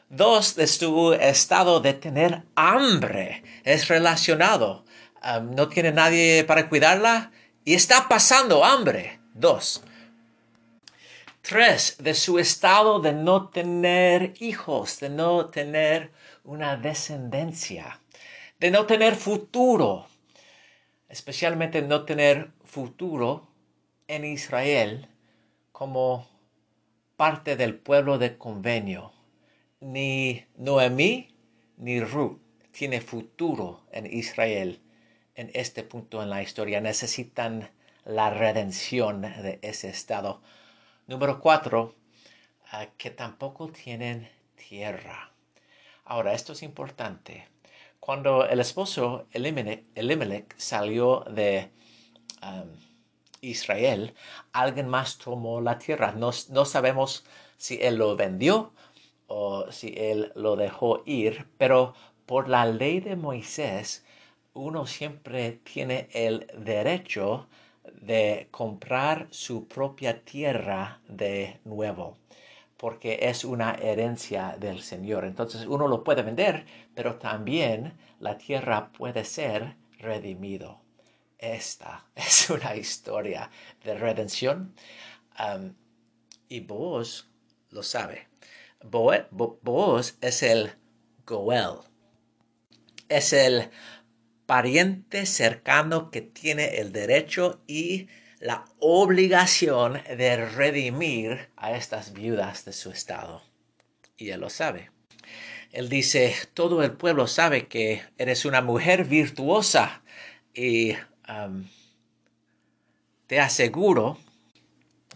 Dos, 0.09 0.55
de 0.55 0.67
su 0.67 1.11
estado 1.11 1.81
de 1.81 1.93
tener 1.93 2.43
hambre. 2.55 3.43
Es 3.65 3.89
relacionado. 3.89 4.85
Ah, 5.21 5.41
no 5.41 5.67
tiene 5.67 5.91
nadie 5.91 6.45
para 6.45 6.69
cuidarla 6.69 7.31
y 7.65 7.73
está 7.73 8.07
pasando 8.07 8.63
hambre. 8.63 9.19
Dos. 9.33 9.83
Tres, 11.41 11.97
de 11.99 12.13
su 12.13 12.39
estado 12.39 13.01
de 13.01 13.11
no 13.11 13.49
tener 13.49 14.33
hijos, 14.39 15.01
de 15.01 15.09
no 15.09 15.47
tener 15.47 16.13
una 16.45 16.77
descendencia, 16.77 17.99
de 18.61 18.71
no 18.71 18.85
tener 18.85 19.15
futuro, 19.15 20.07
especialmente 21.09 21.81
no 21.81 22.05
tener 22.05 22.51
futuro 22.63 23.52
en 24.07 24.25
Israel 24.25 25.07
como 25.71 26.27
parte 27.15 27.55
del 27.55 27.75
pueblo 27.75 28.17
de 28.17 28.37
convenio. 28.37 29.11
Ni 29.79 30.45
Noemí 30.57 31.35
ni 31.77 31.99
Ruth 31.99 32.39
tiene 32.71 33.01
futuro 33.01 33.81
en 33.91 34.05
Israel 34.05 34.81
en 35.35 35.51
este 35.53 35.83
punto 35.83 36.21
en 36.21 36.29
la 36.29 36.41
historia. 36.41 36.81
Necesitan 36.81 37.69
la 38.05 38.29
redención 38.29 39.21
de 39.21 39.59
ese 39.61 39.89
estado. 39.89 40.41
Número 41.07 41.39
cuatro, 41.39 41.95
ah, 42.71 42.87
que 42.97 43.09
tampoco 43.09 43.69
tienen 43.69 44.29
tierra. 44.55 45.31
Ahora, 46.05 46.33
esto 46.33 46.53
es 46.53 46.63
importante. 46.63 47.47
Cuando 47.99 48.45
el 48.45 48.59
esposo 48.59 49.27
Elimelech, 49.31 50.57
salió 50.57 51.21
de 51.21 51.69
Israel, 53.43 54.13
alguien 54.53 54.87
más 54.89 55.17
tomó 55.17 55.61
la 55.61 55.77
tierra. 55.77 56.13
No, 56.13 56.31
no 56.49 56.65
sabemos 56.65 57.25
si 57.57 57.75
él 57.81 57.95
lo 57.97 58.15
vendió 58.15 58.73
o 59.27 59.71
si 59.71 59.93
él 59.97 60.31
lo 60.35 60.55
dejó 60.55 61.03
ir, 61.05 61.47
pero 61.57 61.93
por 62.25 62.49
la 62.49 62.65
ley 62.65 62.99
de 62.99 63.15
Moisés, 63.15 64.05
uno 64.53 64.85
siempre 64.87 65.53
tiene 65.63 66.09
el 66.13 66.47
derecho 66.57 67.47
de 68.01 68.47
comprar 68.51 69.27
su 69.31 69.67
propia 69.67 70.23
tierra 70.23 71.01
de 71.07 71.59
nuevo. 71.65 72.17
porque 72.77 73.19
es 73.23 73.45
una 73.45 73.75
herencia 73.75 74.57
del 74.59 74.81
Señor. 74.81 75.25
Entonces 75.25 75.65
uno 75.67 75.87
lo 75.87 76.03
puede 76.03 76.21
vender, 76.23 76.65
pero 76.93 77.15
también 77.17 77.93
la 78.19 78.37
tierra 78.37 78.91
puede 78.91 79.25
ser 79.25 79.75
redimido. 79.99 80.82
Esta 81.43 82.05
es 82.15 82.49
una 82.49 82.73
historia 82.73 83.51
de 83.83 83.95
redención 83.95 84.73
y 86.47 86.61
vos 86.61 87.27
lo 87.69 87.83
sabe. 87.83 88.29
Boaz 88.81 90.17
es 90.21 90.41
el 90.41 90.71
Goel. 91.25 91.79
Es 93.09 93.33
el 93.33 93.69
pariente 94.45 95.25
cercano 95.25 96.11
que 96.11 96.21
tiene 96.21 96.77
el 96.77 96.93
derecho 96.93 97.61
y 97.67 98.07
la 98.39 98.63
obligación 98.79 100.01
de 100.03 100.45
redimir 100.45 101.49
a 101.57 101.73
estas 101.73 102.13
viudas 102.13 102.63
de 102.63 102.71
su 102.71 102.89
estado. 102.91 103.43
Y 104.15 104.29
él 104.29 104.39
lo 104.39 104.49
sabe. 104.49 104.91
Él 105.71 105.89
dice, 105.89 106.35
todo 106.53 106.83
el 106.83 106.93
pueblo 106.93 107.27
sabe 107.27 107.67
que 107.67 108.01
eres 108.17 108.45
una 108.45 108.61
mujer 108.61 109.03
virtuosa 109.05 110.03
y 110.53 110.93
te 113.27 113.39
aseguro 113.39 114.17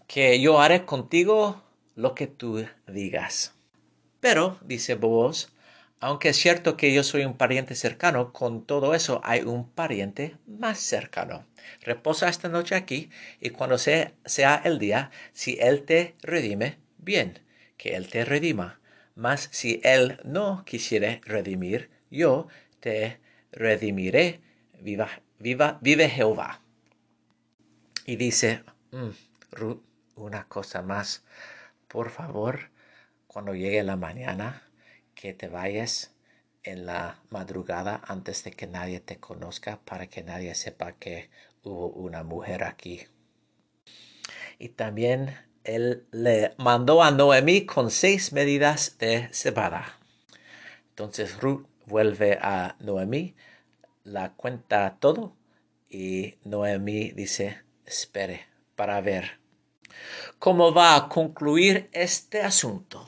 que 0.07 0.39
yo 0.39 0.59
haré 0.59 0.85
contigo 0.85 1.61
lo 1.95 2.15
que 2.15 2.27
tú 2.27 2.65
digas. 2.87 3.53
Pero, 4.19 4.57
dice 4.61 4.95
Boaz, 4.95 5.49
aunque 5.99 6.29
es 6.29 6.37
cierto 6.37 6.77
que 6.77 6.93
yo 6.93 7.03
soy 7.03 7.25
un 7.25 7.37
pariente 7.37 7.75
cercano, 7.75 8.31
con 8.31 8.65
todo 8.65 8.93
eso 8.93 9.19
hay 9.23 9.41
un 9.41 9.69
pariente 9.69 10.37
más 10.45 10.79
cercano. 10.79 11.45
Reposa 11.81 12.29
esta 12.29 12.49
noche 12.49 12.75
aquí 12.75 13.09
y 13.41 13.49
cuando 13.49 13.77
sea, 13.77 14.13
sea 14.25 14.61
el 14.63 14.79
día, 14.79 15.11
si 15.33 15.57
Él 15.59 15.83
te 15.83 16.15
redime, 16.21 16.77
bien, 16.97 17.39
que 17.77 17.95
Él 17.95 18.07
te 18.09 18.25
redima. 18.25 18.79
Mas 19.15 19.49
si 19.51 19.81
Él 19.83 20.19
no 20.23 20.63
quisiere 20.65 21.21
redimir, 21.25 21.89
yo 22.11 22.47
te 22.79 23.19
redimiré. 23.51 24.39
Viva, 24.79 25.09
viva, 25.39 25.79
vive 25.81 26.09
Jehová. 26.09 26.61
Y 28.05 28.15
dice, 28.15 28.63
mm, 28.91 29.09
Ruth, 29.51 29.81
una 30.15 30.47
cosa 30.47 30.81
más. 30.81 31.23
Por 31.87 32.09
favor, 32.09 32.71
cuando 33.27 33.53
llegue 33.53 33.83
la 33.83 33.95
mañana, 33.95 34.63
que 35.15 35.33
te 35.33 35.47
vayas 35.47 36.13
en 36.63 36.85
la 36.85 37.21
madrugada 37.29 38.01
antes 38.05 38.43
de 38.43 38.51
que 38.51 38.67
nadie 38.67 38.99
te 38.99 39.17
conozca 39.17 39.79
para 39.83 40.07
que 40.07 40.23
nadie 40.23 40.53
sepa 40.53 40.93
que 40.93 41.29
hubo 41.63 41.87
una 41.89 42.23
mujer 42.23 42.63
aquí. 42.63 43.07
Y 44.59 44.69
también 44.69 45.35
él 45.63 46.07
le 46.11 46.53
mandó 46.57 47.03
a 47.03 47.11
Noemí 47.11 47.65
con 47.65 47.91
seis 47.91 48.33
medidas 48.33 48.97
de 48.99 49.29
cebada. 49.31 49.97
Entonces 50.89 51.39
Ruth 51.39 51.67
vuelve 51.85 52.37
a 52.41 52.75
Noemí, 52.79 53.35
la 54.07 54.31
cuenta 54.33 54.97
todo 54.99 55.35
y 55.89 56.35
Noemí 56.45 57.11
dice, 57.11 57.61
espere 57.85 58.47
para 58.75 59.01
ver 59.01 59.39
cómo 60.39 60.73
va 60.73 60.95
a 60.95 61.09
concluir 61.09 61.89
este 61.91 62.41
asunto. 62.41 63.07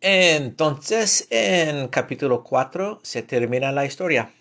Entonces, 0.00 1.28
en 1.30 1.88
capítulo 1.88 2.42
4 2.42 3.00
se 3.02 3.22
termina 3.22 3.70
la 3.70 3.84
historia. 3.84 4.32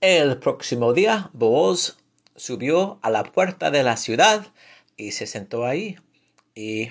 El 0.00 0.38
próximo 0.38 0.92
día, 0.92 1.30
Boaz 1.32 1.96
subió 2.34 2.98
a 3.02 3.10
la 3.10 3.22
puerta 3.22 3.70
de 3.70 3.84
la 3.84 3.96
ciudad 3.96 4.46
y 4.96 5.12
se 5.12 5.26
sentó 5.28 5.64
ahí. 5.64 5.98
Y 6.54 6.90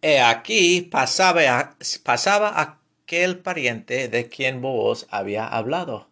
he 0.00 0.20
aquí 0.20 0.80
pasaba, 0.80 1.76
pasaba 2.02 2.60
aquel 2.60 3.38
pariente 3.38 4.08
de 4.08 4.28
quien 4.30 4.62
Boaz 4.62 5.06
había 5.10 5.46
hablado. 5.46 6.07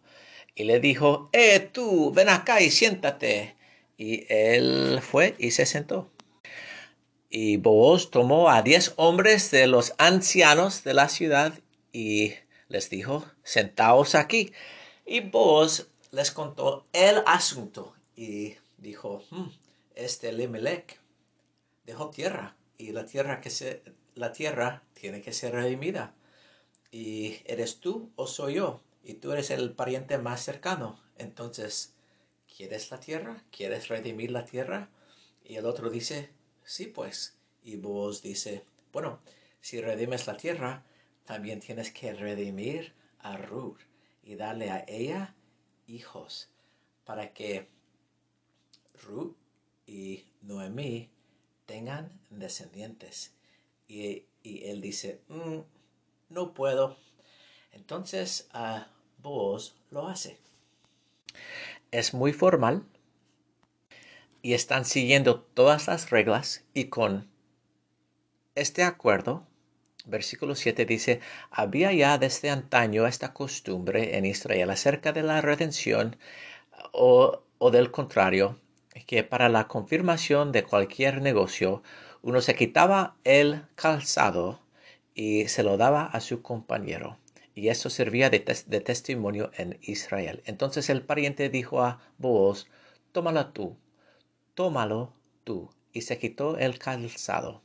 Y 0.57 0.63
le 0.63 0.79
dijo, 0.79 1.29
eh, 1.33 1.59
tú, 1.59 2.11
ven 2.11 2.29
acá 2.29 2.61
y 2.61 2.71
siéntate. 2.71 3.55
Y 3.95 4.25
él 4.27 5.01
fue 5.03 5.35
y 5.37 5.51
se 5.51 5.67
sentó. 5.67 6.09
Y 7.29 7.57
Boaz 7.57 8.09
tomó 8.09 8.49
a 8.49 8.63
diez 8.63 8.93
hombres 8.95 9.51
de 9.51 9.67
los 9.67 9.93
ancianos 9.99 10.83
de 10.83 10.95
la 10.95 11.09
ciudad 11.09 11.53
y 11.93 12.33
les 12.69 12.89
dijo, 12.89 13.23
sentaos 13.43 14.15
aquí. 14.15 14.51
Y 15.05 15.19
Boaz 15.19 15.89
les 16.09 16.31
contó 16.31 16.87
el 16.91 17.21
asunto 17.27 17.93
y 18.15 18.55
dijo, 18.79 19.23
hmm, 19.29 19.49
este 19.93 20.33
Limelech 20.33 20.99
dejó 21.85 22.09
tierra 22.09 22.57
y 22.79 22.93
la 22.93 23.05
tierra, 23.05 23.41
que 23.41 23.51
se, 23.51 23.83
la 24.15 24.31
tierra 24.31 24.81
tiene 24.95 25.21
que 25.21 25.33
ser 25.33 25.53
redimida. 25.53 26.15
Y 26.91 27.41
eres 27.45 27.79
tú 27.79 28.09
o 28.15 28.25
soy 28.25 28.55
yo 28.55 28.81
y 29.07 29.13
tú 29.15 29.31
eres 29.31 29.51
el 29.51 29.71
pariente 29.71 30.17
más 30.17 30.43
cercano. 30.43 31.01
Entonces, 31.17 31.95
¿quieres 32.55 32.91
la 32.91 32.99
tierra? 32.99 33.43
¿Quieres 33.51 33.87
redimir 33.87 34.31
la 34.31 34.43
tierra? 34.43 34.89
Y 35.45 35.55
el 35.55 35.65
otro 35.65 35.89
dice, 35.89 36.29
Sí, 36.67 36.87
pues. 36.87 37.37
Y 37.63 37.77
vos 37.77 38.21
dice, 38.21 38.65
bueno, 38.91 39.21
si 39.61 39.79
redimes 39.79 40.27
la 40.27 40.35
tierra, 40.35 40.83
también 41.23 41.61
tienes 41.61 41.91
que 41.91 42.13
redimir 42.13 42.93
a 43.19 43.37
Ruth 43.37 43.79
y 44.21 44.35
darle 44.35 44.69
a 44.69 44.83
ella 44.85 45.33
hijos 45.87 46.49
para 47.05 47.33
que 47.33 47.69
Ruth 49.01 49.37
y 49.85 50.25
Noemí 50.41 51.09
tengan 51.65 52.19
descendientes. 52.29 53.33
Y, 53.87 54.25
él 54.43 54.81
dice, 54.81 55.21
mm, 55.29 55.59
no 56.29 56.53
puedo. 56.53 56.97
Entonces 57.71 58.49
uh, 58.53 58.96
lo 59.23 60.07
hace. 60.07 60.37
Es 61.91 62.13
muy 62.13 62.33
formal, 62.33 62.83
y 64.41 64.53
están 64.53 64.85
siguiendo 64.85 65.41
todas 65.41 65.87
las 65.87 66.09
reglas 66.09 66.63
y 66.73 66.85
con 66.85 67.27
este 68.55 68.83
acuerdo, 68.83 69.45
versículo 70.05 70.55
7 70.55 70.85
dice, 70.85 71.19
había 71.51 71.91
ya 71.91 72.17
desde 72.17 72.49
antaño 72.49 73.05
esta 73.07 73.33
costumbre 73.33 74.17
en 74.17 74.25
Israel 74.25 74.69
acerca 74.69 75.11
de 75.11 75.23
la 75.23 75.41
redención 75.41 76.15
o, 76.93 77.41
o 77.57 77.71
del 77.71 77.91
contrario, 77.91 78.57
que 79.05 79.23
para 79.23 79.49
la 79.49 79.67
confirmación 79.67 80.51
de 80.51 80.63
cualquier 80.63 81.21
negocio 81.21 81.83
uno 82.21 82.41
se 82.41 82.55
quitaba 82.55 83.15
el 83.25 83.63
calzado 83.75 84.61
y 85.13 85.49
se 85.49 85.63
lo 85.63 85.77
daba 85.77 86.05
a 86.05 86.21
su 86.21 86.41
compañero. 86.41 87.17
Y 87.57 87.69
eso 87.69 87.89
servía 87.89 88.29
de, 88.29 88.39
testimonio 88.39 89.49
en 89.57 89.79
Israel. 89.81 90.43
Entonces 90.45 90.91
el 90.91 91.01
pariente 91.01 91.49
dijo 91.49 91.81
a 91.81 91.99
Boaz, 92.19 92.67
tómala 93.11 93.51
tú 93.51 93.75
tómalo 94.57 95.13
tú. 95.43 95.69
Y 95.93 96.01
se 96.01 96.17
quitó 96.17 96.57
el 96.57 96.79
calzado. 96.79 97.61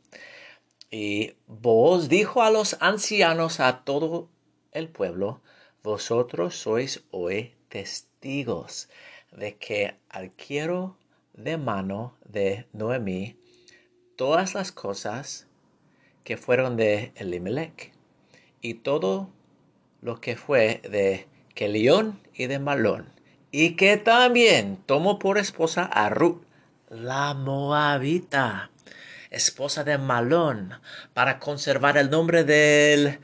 Y 0.91 1.35
vos 1.47 2.09
dijo 2.11 2.43
a 2.43 2.51
los 2.51 2.77
ancianos, 2.81 3.61
a 3.61 3.83
todo 3.85 4.29
el 4.73 4.89
pueblo, 4.89 5.41
vosotros 5.83 6.55
sois 6.55 7.03
hoy 7.11 7.55
testigos 7.69 8.89
de 9.31 9.57
que 9.57 9.97
adquiero 10.11 10.97
de 11.33 11.57
mano 11.57 12.15
de 12.27 12.67
Noemí 12.73 13.37
todas 14.17 14.55
las 14.55 14.71
cosas 14.71 15.47
que 16.25 16.37
fueron 16.37 16.77
de 16.77 17.13
Elimelech 17.17 17.93
y 18.61 18.75
todo 18.75 19.31
lo 20.03 20.21
que 20.21 20.37
fue 20.37 20.83
de 20.91 21.27
Kelión 21.55 22.21
y 22.35 22.47
de 22.47 22.59
Malón 22.59 23.12
y 23.53 23.77
que 23.77 23.99
también 23.99 24.79
tomó 24.87 25.19
por 25.19 25.38
esposa 25.38 25.85
a 25.85 26.09
Ruth 26.09 26.43
la 26.88 27.35
Moabita, 27.35 28.71
esposa 29.31 29.85
de 29.85 29.99
Malón, 29.99 30.75
para 31.15 31.38
conservar 31.38 31.97
el 31.97 32.11
nombre 32.11 32.45
del 32.45 33.21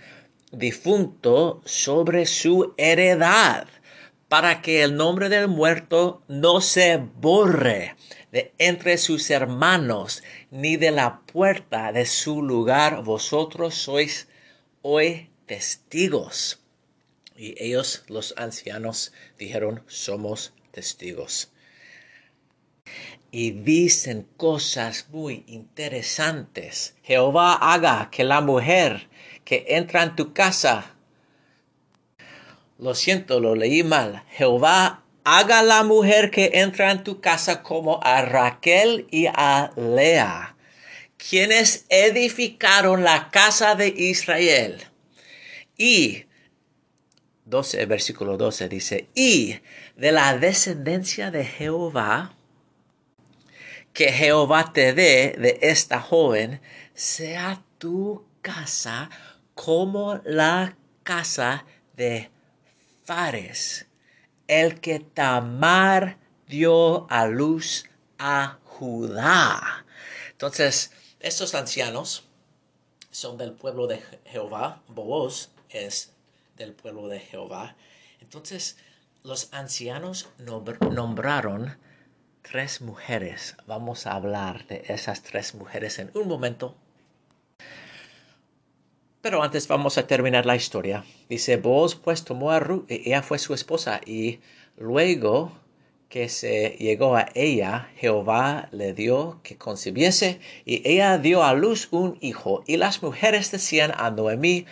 difunto 0.53 1.62
sobre 1.64 2.27
su 2.27 2.75
heredad, 2.77 3.67
para 4.29 4.61
que 4.61 4.83
el 4.83 4.97
nombre 4.97 5.31
del 5.31 5.49
muerto 5.49 6.22
no 6.29 6.61
se 6.61 6.99
borre 6.99 7.97
de 8.31 8.53
entre 8.59 8.99
sus 8.99 9.31
hermanos, 9.31 10.22
ni 10.51 10.76
de 10.76 10.91
la 10.91 11.20
puerta 11.20 11.93
de 11.93 12.05
su 12.05 12.43
lugar. 12.43 13.03
Vosotros 13.03 13.74
sois 13.74 14.29
hoy 14.83 15.31
testigos. 15.47 16.58
Y 17.39 17.55
ellos, 17.62 18.05
los 18.09 18.34
ancianos, 18.36 19.12
dijeron, 19.39 19.82
somos 19.86 20.53
testigos 20.72 21.53
y 23.30 23.51
dicen 23.51 24.26
cosas 24.36 25.07
muy 25.11 25.45
interesantes. 25.47 26.95
Jehová 27.03 27.55
haga 27.55 28.09
que 28.11 28.24
la 28.24 28.41
mujer 28.41 29.09
que 29.45 29.64
entra 29.68 30.03
en 30.03 30.16
tu 30.16 30.32
casa, 30.32 30.95
lo 32.78 32.95
siento, 32.95 33.41
lo 33.41 33.55
leí 33.55 33.82
mal, 33.82 34.24
Jehová 34.30 35.05
haga 35.24 35.62
la 35.62 35.82
mujer 35.82 36.30
que 36.30 36.51
entra 36.55 36.91
en 36.91 37.05
tu 37.05 37.20
casa 37.20 37.62
como 37.62 38.01
a 38.03 38.22
Raquel 38.22 39.07
y 39.11 39.26
a 39.26 39.72
Lea, 39.76 40.57
quienes 41.16 41.84
edificaron 41.91 43.05
la 43.05 43.30
casa 43.30 43.74
de 43.74 43.89
Israel. 43.89 44.82
Y 45.76 46.24
12, 47.49 47.86
versículo 47.86 48.36
12 48.36 48.68
dice, 48.68 49.09
y 49.14 49.61
de 49.96 50.12
la 50.12 50.36
descendencia 50.36 51.30
de 51.30 51.44
Jehová, 51.44 52.34
que 53.92 54.12
Jehová 54.12 54.72
te 54.72 54.92
dé 54.92 55.34
de 55.38 55.59
esta 55.62 56.01
joven, 56.01 56.61
sea 56.94 57.62
tu 57.78 58.24
casa 58.42 59.11
como 59.55 60.20
la 60.24 60.76
casa 61.03 61.64
de 61.96 62.30
Fares, 63.05 63.86
el 64.46 64.80
que 64.80 65.01
Tamar 65.01 66.18
dio 66.46 67.11
a 67.11 67.26
luz 67.26 67.84
a 68.18 68.59
Judá. 68.64 69.84
Entonces, 70.30 70.92
estos 71.18 71.55
ancianos 71.55 72.28
son 73.11 73.38
del 73.38 73.53
pueblo 73.53 73.86
de 73.86 74.03
Jehová, 74.26 74.82
Boaz 74.86 75.51
es 75.70 76.12
del 76.59 76.75
pueblo 76.75 77.09
de 77.09 77.21
Jehová. 77.21 77.77
Entonces, 78.21 78.77
los 79.23 79.53
ancianos 79.53 80.29
nombraron 80.39 81.77
tres 82.43 82.81
mujeres. 82.81 83.57
Vamos 83.67 84.07
a 84.07 84.13
hablar 84.13 84.67
de 84.67 84.85
esas 84.89 85.23
tres 85.23 85.55
mujeres 85.55 85.99
en 85.99 86.11
un 86.15 86.29
momento. 86.29 86.77
Pero 89.21 89.43
antes 89.43 89.67
vamos 89.69 89.99
a 89.99 90.07
terminar 90.07 90.47
la 90.47 90.57
historia. 90.57 91.05
Dice, 91.29 91.57
Boaz 91.57 91.95
pues 91.95 92.25
tomó 92.25 92.51
a 92.51 92.61
Ruth, 92.61 92.91
y 92.91 93.09
ella 93.09 93.23
fue 93.23 93.39
su 93.39 93.53
esposa, 93.53 94.01
y 94.07 94.41
luego 94.77 95.53
que 96.09 96.29
se 96.29 96.77
llegó 96.79 97.17
a 97.17 97.27
ella, 97.35 97.91
Jehová 97.97 98.69
le 98.73 98.95
dio 98.95 99.41
que 99.43 99.59
concibiese, 99.59 100.41
y 100.65 100.89
ella 100.89 101.19
dio 101.19 101.43
a 101.43 101.53
luz 101.53 101.89
un 101.91 102.17
hijo. 102.21 102.63
Y 102.67 102.77
las 102.77 103.03
mujeres 103.03 103.51
decían 103.51 103.93
a 103.95 104.11
Noemí, 104.11 104.65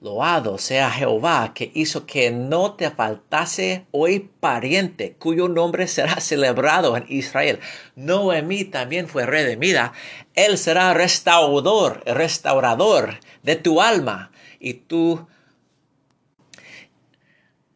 Loado 0.00 0.56
sea 0.56 0.90
Jehová 0.90 1.52
que 1.52 1.70
hizo 1.74 2.06
que 2.06 2.30
no 2.30 2.72
te 2.72 2.90
faltase 2.90 3.84
hoy 3.90 4.30
pariente 4.40 5.14
cuyo 5.18 5.46
nombre 5.46 5.86
será 5.88 6.20
celebrado 6.20 6.96
en 6.96 7.04
Israel. 7.08 7.60
Noemí 7.96 8.64
también 8.64 9.08
fue 9.08 9.26
redimida. 9.26 9.92
Él 10.34 10.56
será 10.56 10.94
restaurador, 10.94 12.02
restaurador 12.06 13.20
de 13.42 13.56
tu 13.56 13.82
alma 13.82 14.32
y 14.58 14.74
tú 14.74 15.28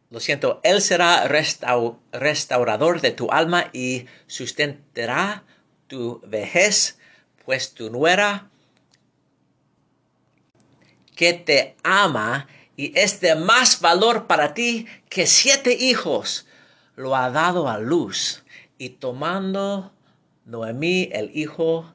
lo 0.09 0.19
siento, 0.19 0.61
Él 0.63 0.81
será 0.81 1.27
restaurador 2.11 3.01
de 3.01 3.11
tu 3.11 3.29
alma 3.31 3.69
y 3.73 4.05
sustentará 4.27 5.43
tu 5.87 6.21
vejez, 6.25 6.97
pues 7.43 7.73
tu 7.73 7.89
nuera 7.89 8.49
que 11.15 11.33
te 11.33 11.75
ama 11.83 12.47
y 12.75 12.97
es 12.99 13.21
de 13.21 13.35
más 13.35 13.79
valor 13.79 14.27
para 14.27 14.53
ti 14.53 14.85
que 15.09 15.27
siete 15.27 15.73
hijos, 15.73 16.45
lo 16.95 17.15
ha 17.15 17.29
dado 17.29 17.69
a 17.69 17.79
luz. 17.79 18.43
Y 18.77 18.89
tomando 18.89 19.93
Noemí 20.45 21.09
el 21.13 21.31
hijo, 21.33 21.93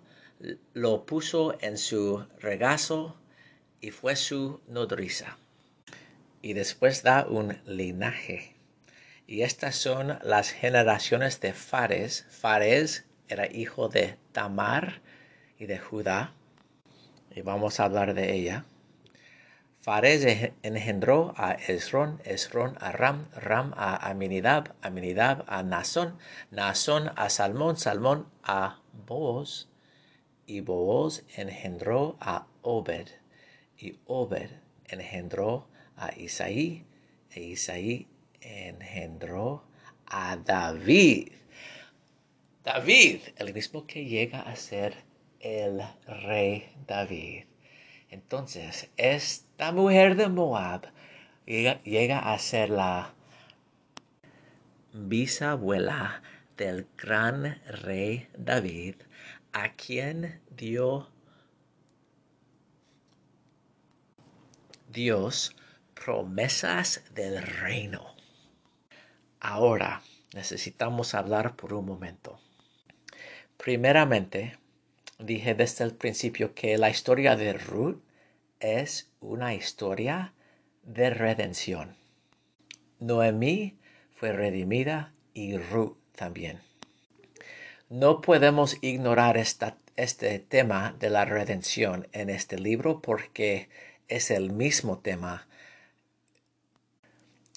lo 0.72 1.04
puso 1.04 1.58
en 1.60 1.76
su 1.76 2.24
regazo 2.38 3.16
y 3.80 3.90
fue 3.90 4.16
su 4.16 4.60
nodriza. 4.66 5.38
Y 6.42 6.54
después 6.54 7.02
da 7.02 7.26
un 7.28 7.58
linaje. 7.66 8.56
Y 9.26 9.42
estas 9.42 9.76
son 9.76 10.18
las 10.22 10.50
generaciones 10.50 11.40
de 11.40 11.52
Fares. 11.52 12.26
Fares 12.30 13.04
era 13.28 13.46
hijo 13.46 13.88
de 13.88 14.16
Tamar 14.32 15.02
y 15.58 15.66
de 15.66 15.78
Judá. 15.78 16.34
Y 17.30 17.42
vamos 17.42 17.78
a 17.78 17.84
hablar 17.84 18.14
de 18.14 18.34
ella. 18.34 18.64
Fares 19.80 20.52
engendró 20.62 21.32
a 21.38 21.52
Esrón, 21.52 22.20
Esrón 22.24 22.76
a 22.80 22.92
Ram, 22.92 23.30
Ram 23.32 23.72
a 23.78 24.10
Aminidab, 24.10 24.74
Aminidab 24.82 25.44
a 25.46 25.62
Nasón, 25.62 26.18
Nasón 26.50 27.10
a 27.16 27.30
Salmón, 27.30 27.78
Salmón 27.78 28.26
a 28.42 28.82
Booz, 29.06 29.68
y 30.46 30.60
Booz 30.60 31.24
engendró 31.34 32.18
a 32.20 32.46
Obed, 32.60 33.08
y 33.78 33.98
Obed 34.04 34.50
engendró 34.86 35.66
a 35.96 36.12
Isaí, 36.14 36.84
e 37.30 37.40
Isaí 37.40 38.06
engendró 38.42 39.64
a 40.04 40.36
David. 40.36 41.32
David, 42.64 43.20
el 43.36 43.54
mismo 43.54 43.86
que 43.86 44.04
llega 44.04 44.42
a 44.42 44.56
ser 44.56 44.94
el 45.40 45.80
rey 46.06 46.70
David. 46.86 47.44
Entonces, 48.10 48.90
esta 48.96 49.70
mujer 49.70 50.16
de 50.16 50.28
Moab 50.28 50.88
llega, 51.46 52.18
a 52.18 52.38
ser 52.38 52.70
la 52.70 53.14
bisabuela 54.92 56.22
del 56.56 56.88
gran 56.96 57.62
rey 57.66 58.28
David, 58.36 58.96
a 59.52 59.74
quien 59.74 60.40
dio 60.50 61.08
Dios 64.88 65.54
promesas 65.94 67.04
del 67.14 67.40
reino. 67.40 68.16
Ahora 69.38 70.02
necesitamos 70.34 71.14
hablar 71.14 71.54
por 71.54 71.72
un 71.74 71.86
momento. 71.86 72.40
Primeramente, 73.56 74.58
dije 75.20 75.54
desde 75.54 75.84
el 75.84 75.94
principio 75.94 76.54
que 76.54 76.78
la 76.78 76.90
historia 76.90 77.36
de 77.36 77.52
Ruth 77.52 78.00
es 78.58 79.10
una 79.20 79.54
historia 79.54 80.32
de 80.82 81.10
redención. 81.10 81.96
Noemí 82.98 83.78
fue 84.14 84.32
redimida 84.32 85.12
y 85.34 85.56
Ruth 85.56 85.96
también. 86.14 86.60
No 87.88 88.20
podemos 88.20 88.76
ignorar 88.82 89.36
este 89.36 90.38
tema 90.38 90.94
de 90.98 91.10
la 91.10 91.24
redención 91.24 92.06
en 92.12 92.30
este 92.30 92.58
libro 92.58 93.00
porque 93.00 93.68
es 94.08 94.30
el 94.30 94.52
mismo 94.52 94.98
tema 94.98 95.46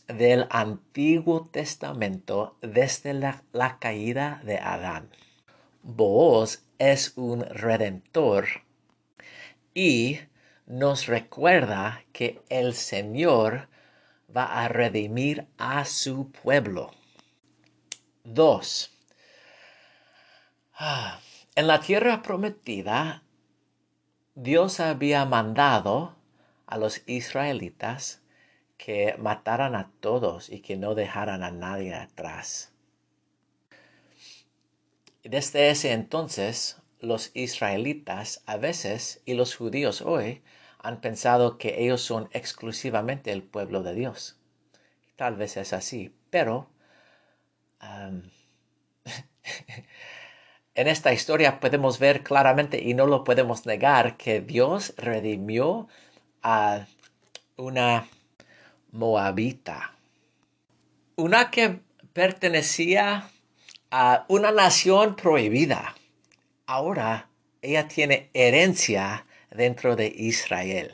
del 0.07 0.47
Antiguo 0.49 1.47
Testamento 1.51 2.57
desde 2.61 3.13
la, 3.13 3.43
la 3.51 3.79
caída 3.79 4.41
de 4.43 4.57
Adán. 4.57 5.09
Booz 5.81 6.63
es 6.91 7.13
un 7.15 7.45
redentor 7.45 8.47
y 9.73 10.19
nos 10.65 11.07
recuerda 11.07 12.03
que 12.11 12.41
el 12.49 12.73
Señor 12.73 13.69
va 14.35 14.61
a 14.61 14.67
redimir 14.67 15.47
a 15.57 15.85
su 15.85 16.29
pueblo. 16.31 16.91
2. 18.25 18.91
Ah, 20.75 21.19
en 21.55 21.67
la 21.67 21.79
tierra 21.79 22.21
prometida, 22.21 23.23
Dios 24.35 24.81
había 24.81 25.23
mandado 25.25 26.17
a 26.67 26.77
los 26.77 27.01
israelitas 27.07 28.21
que 28.77 29.15
mataran 29.17 29.75
a 29.75 29.89
todos 30.01 30.49
y 30.49 30.59
que 30.59 30.75
no 30.75 30.95
dejaran 30.95 31.43
a 31.43 31.51
nadie 31.51 31.93
atrás. 31.93 32.72
Desde 35.23 35.69
ese 35.69 35.93
entonces, 35.93 36.77
los 36.99 37.31
israelitas 37.33 38.43
a 38.45 38.57
veces 38.57 39.21
y 39.25 39.35
los 39.35 39.55
judíos 39.55 40.01
hoy 40.01 40.41
han 40.79 40.99
pensado 40.99 41.57
que 41.57 41.81
ellos 41.81 42.01
son 42.01 42.27
exclusivamente 42.33 43.31
el 43.31 43.41
pueblo 43.41 43.83
de 43.83 43.93
Dios. 43.93 44.37
Tal 45.15 45.37
vez 45.37 45.55
es 45.55 45.71
así, 45.71 46.13
pero 46.29 46.67
en 50.75 50.87
esta 50.87 51.13
historia 51.13 51.61
podemos 51.61 51.99
ver 51.99 52.21
claramente 52.23 52.81
y 52.81 52.93
no 52.93 53.05
lo 53.05 53.23
podemos 53.23 53.65
negar 53.65 54.17
que 54.17 54.41
Dios 54.41 54.93
redimió 54.97 55.87
a 56.41 56.85
una 57.55 58.09
moabita, 58.91 59.95
una 61.15 61.49
que 61.49 61.79
pertenecía 62.11 63.29
a 63.95 64.25
una 64.27 64.51
nación 64.51 65.15
prohibida. 65.15 65.95
Ahora 66.65 67.29
ella 67.61 67.87
tiene 67.87 68.31
herencia 68.33 69.27
dentro 69.51 69.95
de 69.95 70.07
Israel. 70.07 70.91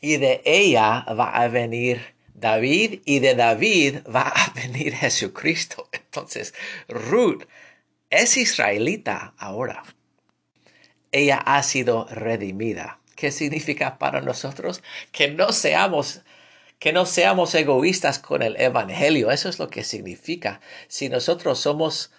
Y 0.00 0.16
de 0.16 0.40
ella 0.46 1.04
va 1.10 1.36
a 1.36 1.48
venir 1.48 2.00
David 2.32 3.02
y 3.04 3.18
de 3.18 3.34
David 3.34 3.98
va 4.08 4.28
a 4.28 4.50
venir 4.54 4.94
Jesucristo. 4.94 5.90
Entonces, 5.92 6.54
Ruth 6.88 7.42
es 8.08 8.38
israelita 8.38 9.34
ahora. 9.36 9.82
Ella 11.12 11.36
ha 11.36 11.62
sido 11.62 12.06
redimida. 12.10 13.00
¿Qué 13.14 13.30
significa 13.30 13.98
para 13.98 14.22
nosotros? 14.22 14.82
Que 15.12 15.30
no 15.30 15.52
seamos 15.52 16.22
que 16.78 16.92
no 16.92 17.06
seamos 17.06 17.54
egoístas 17.54 18.18
con 18.18 18.42
el 18.42 18.60
Evangelio. 18.60 19.30
Eso 19.30 19.48
es 19.48 19.58
lo 19.58 19.68
que 19.68 19.84
significa. 19.84 20.60
Si 20.88 21.08
nosotros 21.08 21.58
somos 21.58 22.10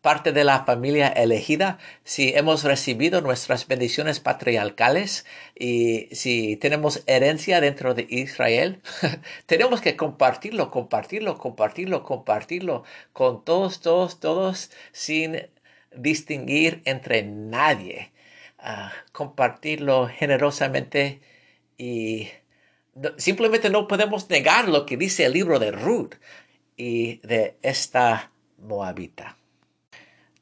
parte 0.00 0.32
de 0.32 0.44
la 0.44 0.64
familia 0.64 1.08
elegida, 1.08 1.78
si 2.04 2.30
hemos 2.34 2.64
recibido 2.64 3.20
nuestras 3.20 3.68
bendiciones 3.68 4.18
patriarcales 4.18 5.26
y 5.54 6.08
si 6.12 6.56
tenemos 6.56 7.02
herencia 7.06 7.60
dentro 7.60 7.94
de 7.94 8.06
Israel, 8.08 8.80
tenemos 9.46 9.80
que 9.80 9.96
compartirlo, 9.96 10.70
compartirlo, 10.70 11.36
compartirlo, 11.38 12.02
compartirlo 12.02 12.84
con 13.12 13.44
todos, 13.44 13.80
todos, 13.80 14.20
todos, 14.20 14.70
sin 14.92 15.48
distinguir 15.94 16.82
entre 16.86 17.22
nadie. 17.22 18.12
Ah, 18.58 18.92
compartirlo 19.12 20.08
generosamente 20.08 21.20
y 21.78 22.28
simplemente 23.16 23.70
no 23.70 23.88
podemos 23.88 24.28
negar 24.30 24.68
lo 24.68 24.86
que 24.86 24.96
dice 24.96 25.24
el 25.24 25.32
libro 25.32 25.58
de 25.58 25.70
Ruth 25.70 26.14
y 26.76 27.18
de 27.26 27.56
esta 27.62 28.32
moabita. 28.58 29.36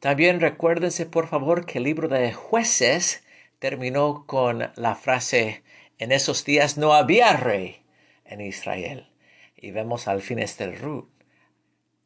También 0.01 0.40
recuérdense 0.40 1.07
por 1.07 1.26
favor 1.26 1.66
que 1.66 1.78
el 1.78 1.84
libro 1.84 2.09
de 2.09 2.32
jueces 2.32 3.24
terminó 3.59 4.24
con 4.26 4.70
la 4.76 4.94
frase 4.94 5.62
en 5.99 6.12
esos 6.12 6.44
días 6.44 6.78
no 6.78 6.94
había 6.94 7.36
rey 7.36 7.82
en 8.24 8.40
Israel. 8.40 9.11
Y 9.57 9.72
vemos 9.72 10.07
al 10.07 10.22
fin 10.22 10.38
este 10.38 10.70
Ruth 10.70 11.09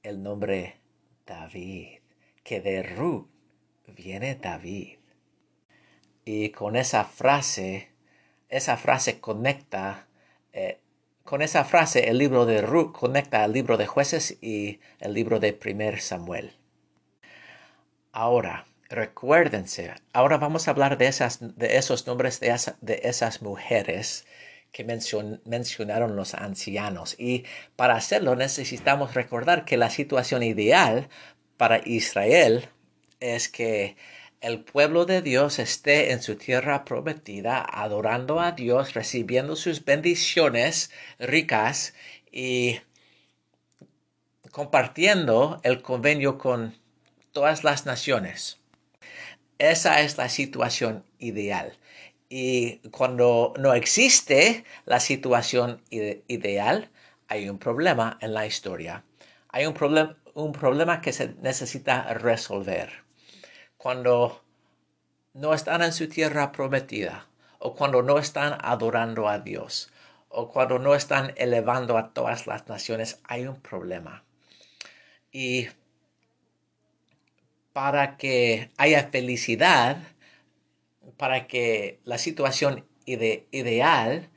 el 0.02 0.22
nombre 0.22 0.80
David, 1.26 2.00
que 2.42 2.60
de 2.60 2.82
Ruth 2.82 3.28
viene 3.86 4.34
David. 4.34 4.98
Y 6.24 6.50
con 6.50 6.76
esa 6.76 7.04
frase, 7.04 7.90
esa 8.48 8.76
frase 8.76 9.20
conecta 9.20 10.08
eh, 10.52 10.78
con 11.24 11.40
esa 11.42 11.64
frase, 11.64 12.08
el 12.08 12.18
libro 12.18 12.46
de 12.46 12.62
Ruth 12.62 12.92
conecta 12.92 13.44
al 13.44 13.52
libro 13.52 13.76
de 13.76 13.86
jueces 13.86 14.38
y 14.40 14.80
el 15.00 15.14
libro 15.14 15.40
de 15.40 15.52
primer 15.52 16.00
Samuel. 16.00 16.52
Ahora, 18.12 18.66
recuérdense, 18.88 19.94
ahora 20.12 20.36
vamos 20.36 20.66
a 20.66 20.72
hablar 20.72 20.98
de, 20.98 21.06
esas, 21.06 21.38
de 21.56 21.76
esos 21.76 22.06
nombres 22.06 22.40
de, 22.40 22.54
de 22.80 23.00
esas 23.04 23.40
mujeres 23.40 24.26
que 24.72 24.84
mencionaron 24.84 26.16
los 26.16 26.34
ancianos. 26.34 27.14
Y 27.18 27.44
para 27.76 27.94
hacerlo 27.94 28.36
necesitamos 28.36 29.14
recordar 29.14 29.64
que 29.64 29.76
la 29.76 29.90
situación 29.90 30.42
ideal 30.42 31.08
para 31.56 31.80
Israel 31.86 32.68
es 33.20 33.48
que 33.48 33.96
el 34.42 34.64
pueblo 34.64 35.06
de 35.06 35.22
Dios 35.22 35.60
esté 35.60 36.10
en 36.10 36.20
su 36.20 36.34
tierra 36.34 36.84
prometida, 36.84 37.64
adorando 37.64 38.40
a 38.40 38.50
Dios, 38.50 38.92
recibiendo 38.92 39.54
sus 39.54 39.84
bendiciones 39.84 40.90
ricas 41.20 41.94
y 42.32 42.80
compartiendo 44.50 45.60
el 45.62 45.80
convenio 45.80 46.38
con 46.38 46.76
todas 47.30 47.62
las 47.62 47.86
naciones. 47.86 48.58
Esa 49.58 50.00
es 50.00 50.18
la 50.18 50.28
situación 50.28 51.04
ideal. 51.20 51.78
Y 52.28 52.78
cuando 52.90 53.54
no 53.58 53.74
existe 53.74 54.64
la 54.86 54.98
situación 54.98 55.82
ideal, 55.90 56.90
hay 57.28 57.48
un 57.48 57.58
problema 57.58 58.18
en 58.20 58.34
la 58.34 58.44
historia. 58.44 59.04
Hay 59.50 59.66
un, 59.66 60.16
un 60.34 60.52
problema 60.52 61.00
que 61.00 61.12
se 61.12 61.34
necesita 61.40 62.12
resolver 62.14 63.02
cuando 63.82 64.40
no 65.34 65.54
están 65.54 65.82
en 65.82 65.92
su 65.92 66.08
tierra 66.08 66.52
prometida, 66.52 67.26
o 67.58 67.74
cuando 67.74 68.00
no 68.00 68.18
están 68.18 68.56
adorando 68.62 69.28
a 69.28 69.40
Dios, 69.40 69.90
o 70.28 70.52
cuando 70.52 70.78
no 70.78 70.94
están 70.94 71.34
elevando 71.36 71.98
a 71.98 72.14
todas 72.14 72.46
las 72.46 72.68
naciones, 72.68 73.18
hay 73.24 73.48
un 73.48 73.60
problema. 73.60 74.22
Y 75.32 75.66
para 77.72 78.18
que 78.18 78.70
haya 78.76 79.08
felicidad, 79.08 79.96
para 81.16 81.48
que 81.48 81.98
la 82.04 82.18
situación 82.18 82.86
ideal 83.04 84.30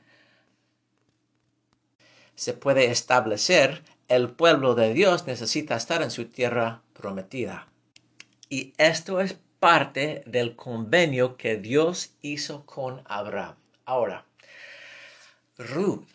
se 2.34 2.52
puede 2.52 2.86
establecer, 2.86 3.84
el 4.08 4.32
pueblo 4.32 4.74
de 4.74 4.92
Dios 4.92 5.28
necesita 5.28 5.76
estar 5.76 6.02
en 6.02 6.10
su 6.10 6.24
tierra 6.24 6.82
prometida. 6.94 7.68
Y 8.48 8.74
esto 8.78 9.20
es 9.20 9.36
parte 9.58 10.22
del 10.26 10.54
convenio 10.54 11.36
que 11.36 11.56
Dios 11.56 12.12
hizo 12.22 12.64
con 12.64 13.02
Abraham. 13.06 13.56
Ahora, 13.84 14.24
Ruth 15.58 16.06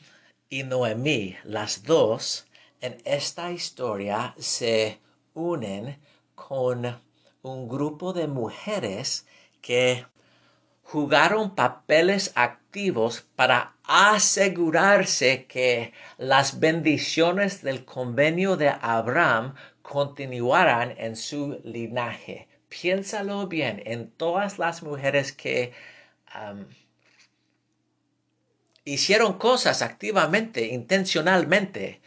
y 0.50 0.64
Noemí, 0.64 1.36
las 1.44 1.84
dos, 1.84 2.48
en 2.80 3.02
esta 3.04 3.52
historia 3.52 4.34
se 4.38 5.00
unen 5.34 6.00
con 6.36 7.02
un 7.42 7.68
grupo 7.68 8.14
de 8.14 8.28
mujeres 8.28 9.28
que 9.62 10.06
jugaron 10.84 11.56
papeles 11.56 12.32
activos 12.36 13.26
para 13.36 13.76
asegurarse 13.84 15.46
que 15.46 15.94
las 16.18 16.60
bendiciones 16.60 17.62
del 17.62 17.84
convenio 17.84 18.58
de 18.58 18.70
Abraham 18.70 19.56
continuarán 19.82 20.96
en 20.98 21.16
su 21.16 21.60
linaje. 21.64 22.48
Piénsalo 22.70 23.48
bien 23.48 23.82
en 23.86 24.10
todas 24.12 24.60
las 24.60 24.84
mujeres 24.84 25.34
que 25.34 25.74
hicieron 28.86 29.38
cosas 29.38 29.82
activamente, 29.82 30.68
intencionalmente, 30.68 32.02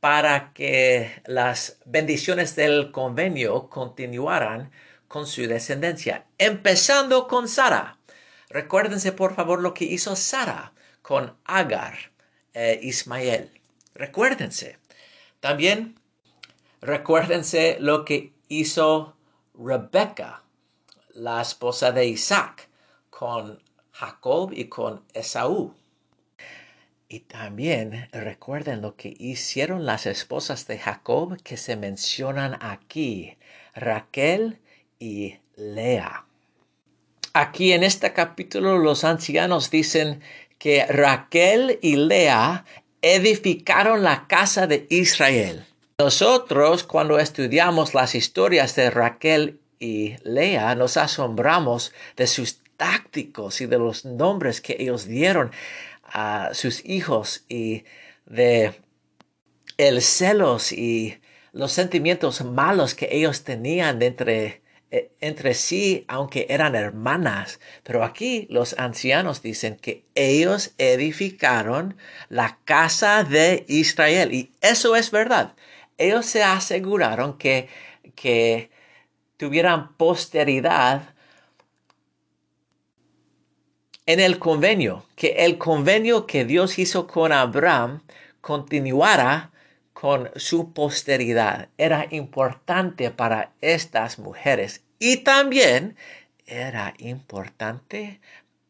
para 0.00 0.52
que 0.52 1.22
las 1.26 1.78
bendiciones 1.84 2.54
del 2.54 2.92
convenio 2.92 3.68
continuaran 3.68 4.70
con 5.08 5.26
su 5.26 5.46
descendencia, 5.46 6.26
empezando 6.36 7.26
con 7.26 7.48
Sara. 7.48 7.98
Recuérdense 8.50 9.12
por 9.12 9.34
favor 9.34 9.60
lo 9.60 9.74
que 9.74 9.84
hizo 9.84 10.14
Sara 10.14 10.72
con 11.02 11.36
Agar 11.44 11.96
e 12.54 12.78
Ismael. 12.82 13.50
Recuérdense. 13.94 14.78
También 15.40 15.98
Recuérdense 16.80 17.76
lo 17.80 18.04
que 18.04 18.32
hizo 18.48 19.16
Rebecca, 19.54 20.44
la 21.14 21.42
esposa 21.42 21.90
de 21.90 22.06
Isaac, 22.06 22.68
con 23.10 23.60
Jacob 23.92 24.52
y 24.52 24.66
con 24.66 25.02
Esaú. 25.12 25.74
Y 27.08 27.20
también 27.20 28.08
recuerden 28.12 28.80
lo 28.80 28.94
que 28.94 29.14
hicieron 29.18 29.86
las 29.86 30.06
esposas 30.06 30.66
de 30.66 30.78
Jacob 30.78 31.36
que 31.42 31.56
se 31.56 31.74
mencionan 31.74 32.58
aquí, 32.60 33.36
Raquel 33.74 34.58
y 35.00 35.36
Lea. 35.56 36.26
Aquí 37.32 37.72
en 37.72 37.82
este 37.82 38.12
capítulo 38.12 38.78
los 38.78 39.04
ancianos 39.04 39.70
dicen 39.70 40.20
que 40.58 40.86
Raquel 40.86 41.78
y 41.82 41.96
Lea 41.96 42.64
edificaron 43.02 44.04
la 44.04 44.26
casa 44.28 44.66
de 44.66 44.86
Israel. 44.90 45.64
Nosotros 46.00 46.84
cuando 46.84 47.18
estudiamos 47.18 47.92
las 47.92 48.14
historias 48.14 48.76
de 48.76 48.88
Raquel 48.88 49.58
y 49.80 50.14
Lea 50.22 50.76
nos 50.76 50.96
asombramos 50.96 51.92
de 52.16 52.28
sus 52.28 52.60
tácticos 52.76 53.60
y 53.60 53.66
de 53.66 53.78
los 53.78 54.04
nombres 54.04 54.60
que 54.60 54.76
ellos 54.78 55.06
dieron 55.06 55.50
a 56.04 56.50
sus 56.52 56.84
hijos 56.84 57.44
y 57.48 57.82
de 58.26 58.80
el 59.76 60.00
celos 60.00 60.70
y 60.70 61.18
los 61.50 61.72
sentimientos 61.72 62.44
malos 62.44 62.94
que 62.94 63.08
ellos 63.10 63.42
tenían 63.42 64.00
entre, 64.00 64.62
eh, 64.92 65.10
entre 65.20 65.52
sí, 65.54 66.04
aunque 66.06 66.46
eran 66.48 66.76
hermanas. 66.76 67.58
Pero 67.82 68.04
aquí 68.04 68.46
los 68.50 68.78
ancianos 68.78 69.42
dicen 69.42 69.74
que 69.74 70.04
ellos 70.14 70.74
edificaron 70.78 71.96
la 72.28 72.60
casa 72.64 73.24
de 73.24 73.64
Israel. 73.66 74.32
Y 74.32 74.52
eso 74.60 74.94
es 74.94 75.10
verdad 75.10 75.56
ellos 75.98 76.26
se 76.26 76.42
aseguraron 76.42 77.36
que, 77.36 77.68
que 78.14 78.70
tuvieran 79.36 79.94
posteridad 79.96 81.14
en 84.06 84.20
el 84.20 84.38
convenio, 84.38 85.04
que 85.16 85.44
el 85.44 85.58
convenio 85.58 86.26
que 86.26 86.44
Dios 86.46 86.78
hizo 86.78 87.06
con 87.06 87.32
Abraham 87.32 88.00
continuara 88.40 89.50
con 89.92 90.30
su 90.36 90.72
posteridad. 90.72 91.68
Era 91.76 92.06
importante 92.10 93.10
para 93.10 93.52
estas 93.60 94.18
mujeres 94.18 94.82
y 94.98 95.18
también 95.18 95.96
era 96.46 96.94
importante 96.98 98.20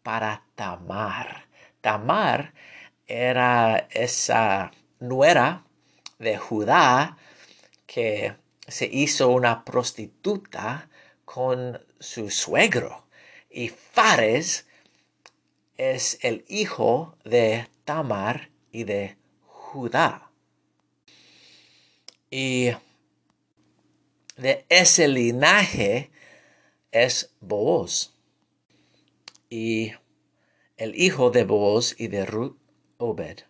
para 0.02 0.42
Tamar. 0.56 1.44
Tamar 1.80 2.52
era 3.06 3.86
esa 3.90 4.72
nuera 4.98 5.62
de 6.18 6.36
Judá 6.36 7.16
que 7.86 8.34
se 8.66 8.86
hizo 8.86 9.30
una 9.30 9.64
prostituta 9.64 10.88
con 11.24 11.80
su 11.98 12.30
suegro. 12.30 13.06
Y 13.50 13.68
Fares 13.68 14.66
es 15.76 16.18
el 16.22 16.44
hijo 16.48 17.16
de 17.24 17.68
Tamar 17.84 18.50
y 18.72 18.84
de 18.84 19.16
Judá. 19.46 20.30
Y 22.30 22.70
de 24.36 24.66
ese 24.68 25.08
linaje 25.08 26.10
es 26.92 27.34
Booz. 27.40 28.14
Y 29.48 29.92
el 30.76 30.94
hijo 30.94 31.30
de 31.30 31.44
Booz 31.44 31.94
y 31.98 32.08
de 32.08 32.26
Ruth, 32.26 32.56
Obed. 32.98 33.47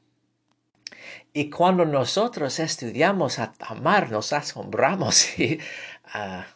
Y 1.33 1.51
cuando 1.51 1.85
nosotros 1.85 2.59
estudiamos 2.59 3.39
a 3.39 3.53
Tamar, 3.53 4.11
nos 4.11 4.33
asombramos 4.33 5.39
y 5.39 5.59
ah, 6.05 6.47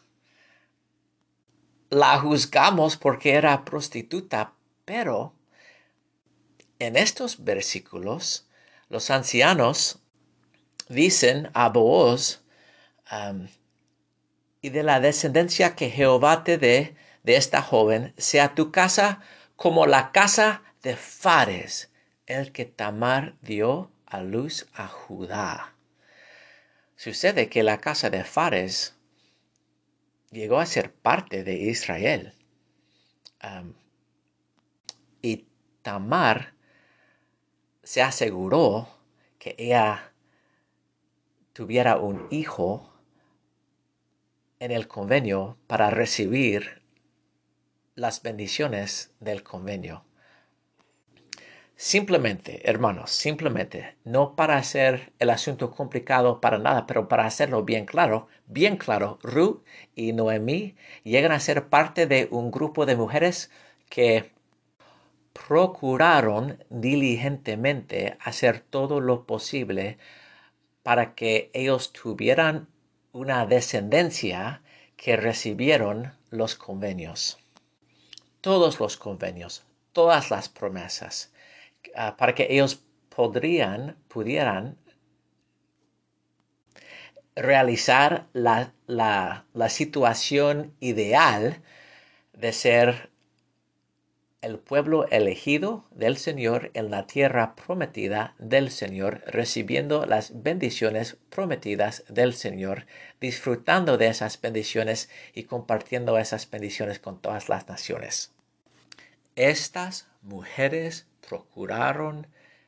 la 1.91 2.19
juzgamos 2.19 2.97
porque 2.97 3.35
era 3.35 3.65
prostituta, 3.65 4.55
pero 4.85 5.35
en 6.79 6.97
estos 6.97 7.45
versículos 7.45 8.49
los 8.89 9.11
ancianos 9.11 10.01
dicen 10.89 11.51
a 11.55 11.69
Booz, 11.69 12.41
y 14.63 14.71
de 14.71 14.83
la 14.83 15.01
descendencia 15.01 15.77
que 15.77 15.91
Jehová 15.91 16.45
te 16.45 16.57
dé 16.57 16.97
de 17.23 17.37
esta 17.37 17.63
joven, 17.63 18.15
sea 18.17 18.55
tu 18.55 18.73
casa 18.73 19.21
como 19.57 19.87
la 19.87 20.13
casa 20.13 20.63
de 20.83 20.97
Fares, 20.97 21.93
el 22.27 22.53
que 22.53 22.65
Tamar 22.65 23.37
dio 23.43 23.92
a 24.13 24.23
luz 24.23 24.67
a 24.75 24.89
Judá. 24.89 25.75
Sucede 26.97 27.49
que 27.49 27.63
la 27.63 27.79
casa 27.79 28.11
de 28.11 28.25
Fares 28.25 28.95
llegó 30.31 30.61
a 30.61 30.67
ser 30.67 30.93
parte 30.93 31.45
de 31.45 31.55
Israel. 31.55 32.35
y 35.23 35.47
Tamar 35.83 36.55
se 37.83 38.03
aseguró 38.03 38.89
que 39.39 39.55
ella 39.59 40.13
tuviera 41.53 41.97
un 41.97 42.29
hijo 42.31 42.93
en 44.61 44.71
el 44.71 44.87
convenio 44.87 45.59
para 45.67 45.91
recibir 45.91 46.83
las 47.95 48.23
bendiciones 48.23 49.11
del 49.21 49.43
convenio. 49.43 50.05
Simplemente, 51.85 52.61
hermanos, 52.71 53.11
simplemente, 53.11 53.97
no 54.05 54.37
para 54.37 54.57
hacer 54.57 55.13
el 55.19 55.31
asunto 55.31 55.73
complicado 55.73 56.41
para 56.41 56.59
nada, 56.59 56.87
pero 56.87 57.09
para 57.09 57.27
hacerlo 57.27 57.65
bien 57.65 57.87
claro, 57.87 58.29
bien 58.47 58.77
claro, 58.77 59.19
Ruth 59.25 59.65
y 59.97 60.13
Noemí 60.13 60.77
llegan 61.03 61.33
a 61.33 61.41
ser 61.41 61.67
parte 61.71 62.07
de 62.07 62.29
un 62.31 62.53
grupo 62.53 62.87
de 62.87 62.95
mujeres 62.95 63.51
que 63.89 64.31
procuraron 65.33 66.65
diligentemente 66.71 68.17
hacer 68.21 68.61
todo 68.61 69.01
lo 69.01 69.27
posible 69.27 69.99
para 70.85 71.17
que 71.17 71.51
ellos 71.53 71.93
tuvieran 71.93 72.69
una 73.13 73.45
descendencia 73.45 74.63
que 74.97 75.17
recibieron 75.17 76.13
los 76.31 76.55
convenios. 76.55 77.41
Todos 78.41 78.79
los 78.79 78.97
convenios, 78.97 79.65
todas 79.93 80.31
las 80.31 80.49
promesas, 80.49 81.32
ah, 81.95 82.17
para 82.17 82.35
que 82.35 82.47
ellos 82.51 82.85
podrían, 83.09 83.97
pudieran 84.09 84.79
realizar 87.35 88.29
la, 88.33 88.75
la, 88.87 89.47
la 89.55 89.69
situación 89.69 90.75
ideal 90.81 91.63
de 92.33 92.53
ser 92.53 93.11
el 94.43 94.59
pueblo 94.59 95.07
elegido 95.09 95.85
del 95.93 96.17
Señor 96.17 96.73
en 96.75 96.91
la 96.91 97.07
tierra 97.07 97.55
prometida 97.55 98.35
del 98.41 98.73
Señor, 98.73 99.23
recibiendo 99.27 100.05
las 100.05 100.43
bendiciones 100.43 101.17
prometidas 101.31 102.05
del 102.09 102.35
Señor, 102.35 102.87
disfrutando 103.21 103.99
de 103.99 104.09
esas 104.09 104.41
bendiciones 104.41 105.09
y 105.33 105.45
compartiendo 105.45 106.19
esas 106.19 106.51
bendiciones 106.51 106.99
con 106.99 107.23
todas 107.23 107.49
las 107.49 107.69
naciones. 107.69 108.33
Estas 109.37 110.09
mujeres 110.21 111.07
procuraron 111.27 112.27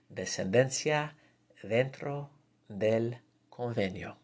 descendencia 0.08 1.14
dentro 1.62 2.30
del 2.68 3.18
convenio. 3.50 4.16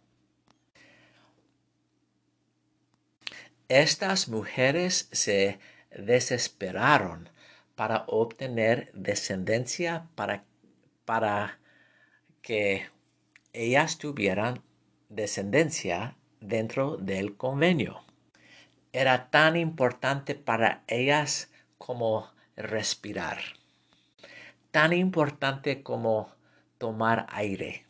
Estas 3.68 4.28
mujeres 4.28 5.09
se 5.12 5.59
desesperaron 5.91 7.28
para 7.74 8.05
obtener 8.07 8.91
descendencia, 8.95 10.09
para, 10.14 10.45
para 11.05 11.59
que 12.41 12.86
ellas 13.53 13.99
tuvieran 13.99 14.62
descendencia 15.11 16.16
dentro 16.41 16.97
del 16.97 17.36
convenio. 17.36 18.01
Era 18.93 19.28
tan 19.30 19.59
importante 19.59 20.34
para 20.34 20.82
ellas 20.86 21.50
como 21.81 22.31
respirar, 22.57 23.39
tan 24.70 24.93
importante 24.93 25.83
como 25.83 26.31
tomar 26.76 27.26
aire. 27.31 27.87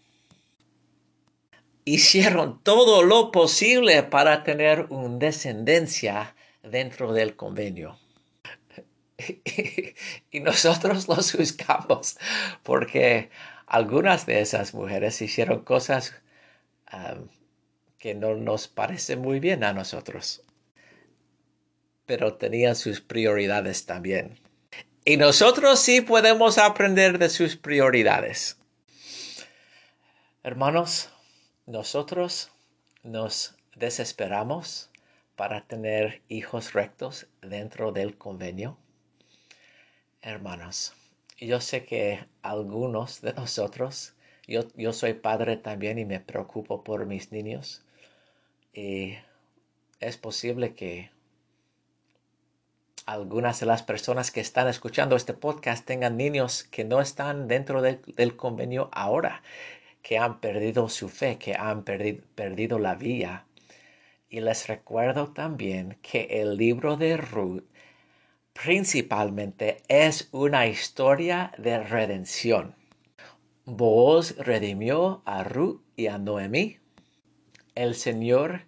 Hicieron 1.85 2.63
todo 2.63 3.03
lo 3.03 3.33
posible 3.33 4.05
para 4.05 4.45
tener 4.45 4.87
una 4.91 5.19
descendencia 5.19 6.37
dentro 6.63 7.13
del 7.13 7.35
convenio. 7.35 7.99
y 10.31 10.41
nosotros 10.41 11.09
los 11.09 11.33
juzgamos 11.33 12.17
porque 12.63 13.31
algunas 13.67 14.25
de 14.25 14.41
esas 14.41 14.73
mujeres 14.73 15.21
hicieron 15.21 15.65
cosas 15.65 16.15
que 17.99 18.15
no 18.15 18.37
nos 18.37 18.69
parecen 18.69 19.21
muy 19.21 19.41
bien 19.41 19.65
a 19.65 19.73
nosotros, 19.73 20.45
pero 22.11 22.35
tenían 22.35 22.75
sus 22.75 23.01
prioridades 23.01 23.87
también. 23.87 24.41
Y 25.05 25.17
nosotros 25.17 25.79
sí 25.79 26.01
podemos 26.01 26.59
aprender 26.59 27.21
de 27.21 27.29
sus 27.29 27.55
prioridades. 27.55 28.59
Hermanos, 30.43 31.11
nosotros 31.67 32.51
nos 33.05 33.55
desesperamos 33.77 34.91
para 35.37 35.69
tener 35.69 36.21
hijos 36.27 36.73
rectos 36.73 37.29
dentro 37.43 37.93
del 37.93 38.19
convenio 38.19 38.77
hermanos, 40.21 40.95
yo 41.39 41.61
sé 41.61 41.85
que 41.85 42.25
algunos 42.43 43.21
de 43.21 43.35
nosotros, 43.35 44.15
yo, 44.49 44.63
yo 44.75 44.93
soy 44.93 45.15
padre 45.15 45.57
también 45.57 46.01
y 46.01 46.05
me 46.05 46.19
preocupo 46.19 46.83
por 46.83 47.07
mis 47.07 47.31
niños. 47.31 47.85
Y 48.73 49.15
es 50.01 50.17
posible 50.17 50.75
que 50.75 51.11
algunas 53.07 53.61
de 53.61 53.67
las 53.67 53.83
personas 53.83 54.31
que 54.31 54.41
están 54.41 54.69
escuchando 54.69 55.17
este 55.17 55.35
podcast 55.35 55.85
tengan 55.85 56.17
niños 56.17 56.65
que 56.65 56.85
no 56.85 57.01
están 57.01 57.49
dentro 57.49 57.83
del, 57.83 58.37
convenio 58.37 58.89
ahora, 58.93 59.43
que 60.03 60.19
han 60.19 60.41
perdido 60.41 60.89
su 60.89 61.09
fe, 61.09 61.39
que 61.39 61.55
han 61.55 61.85
perdido 61.85 62.79
la 62.79 62.95
vía. 62.95 63.47
Y 64.29 64.41
les 64.41 64.69
recuerdo 64.69 65.33
también 65.33 65.99
que 66.03 66.29
el 66.41 66.57
libro 66.57 66.97
de 66.97 67.17
Ruth 67.17 67.65
principalmente 68.53 69.83
es 69.89 70.29
una 70.33 70.67
historia 70.67 71.53
de 71.59 71.79
redención. 71.79 72.75
Boaz 73.65 74.37
redimió 74.37 75.23
a 75.25 75.45
Ruth 75.45 75.81
y 75.97 76.09
a 76.09 76.19
Noemí. 76.19 76.79
El 77.75 77.95
Señor 77.95 78.63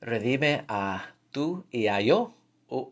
redime 0.00 0.64
a 0.68 1.14
tú 1.30 1.64
y 1.70 1.86
a 1.86 2.00
yo. 2.00 2.34
Uh, 2.68 2.90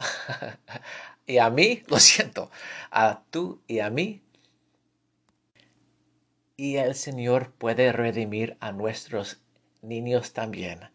y 1.26 1.38
a 1.38 1.50
mí, 1.50 1.82
lo 1.86 1.98
siento, 1.98 2.50
a 2.90 3.22
tú 3.30 3.60
y 3.66 3.80
a 3.80 3.90
mí. 3.90 4.22
Y 6.56 6.76
el 6.76 6.94
Señor 6.94 7.52
puede 7.52 7.92
redimir 7.92 8.56
a 8.60 8.72
nuestros 8.72 9.40
niños 9.82 10.32
también, 10.32 10.90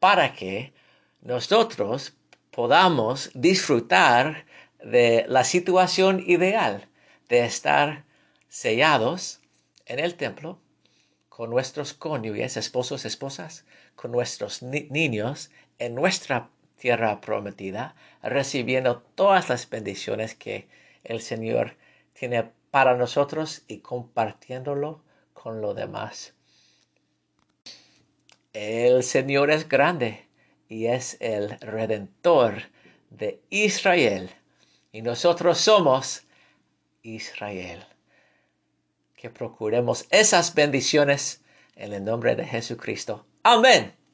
para 0.00 0.34
que 0.34 0.72
nosotros 1.20 2.14
podamos 2.50 3.30
disfrutar 3.34 4.46
de 4.82 5.24
la 5.28 5.44
situación 5.44 6.22
ideal 6.26 6.88
de 7.28 7.44
estar 7.44 8.04
sellados 8.48 9.40
en 9.84 9.98
el 9.98 10.14
templo 10.14 10.60
con 11.28 11.50
nuestros 11.50 11.92
cónyuges, 11.92 12.56
esposos, 12.56 13.04
esposas, 13.04 13.64
con 13.94 14.10
nuestros 14.10 14.62
niños 14.62 15.50
en 15.78 15.94
nuestra 15.94 16.50
tierra 16.76 17.20
prometida, 17.20 17.94
recibiendo 18.22 19.02
todas 19.14 19.48
las 19.48 19.68
bendiciones 19.68 20.34
que 20.34 20.68
el 21.04 21.20
Señor 21.20 21.76
tiene 22.12 22.50
para 22.70 22.96
nosotros 22.96 23.62
y 23.68 23.78
compartiéndolo 23.78 25.02
con 25.32 25.60
los 25.60 25.74
demás. 25.74 26.34
El 28.52 29.02
Señor 29.02 29.50
es 29.50 29.68
grande 29.68 30.26
y 30.68 30.86
es 30.86 31.16
el 31.20 31.58
redentor 31.60 32.62
de 33.10 33.40
Israel. 33.50 34.30
Y 34.92 35.02
nosotros 35.02 35.58
somos 35.58 36.24
Israel. 37.02 37.84
Que 39.14 39.30
procuremos 39.30 40.06
esas 40.10 40.54
bendiciones 40.54 41.42
en 41.74 41.92
el 41.92 42.04
nombre 42.04 42.34
de 42.34 42.46
Jesucristo. 42.46 43.26
Amén. 43.42 44.05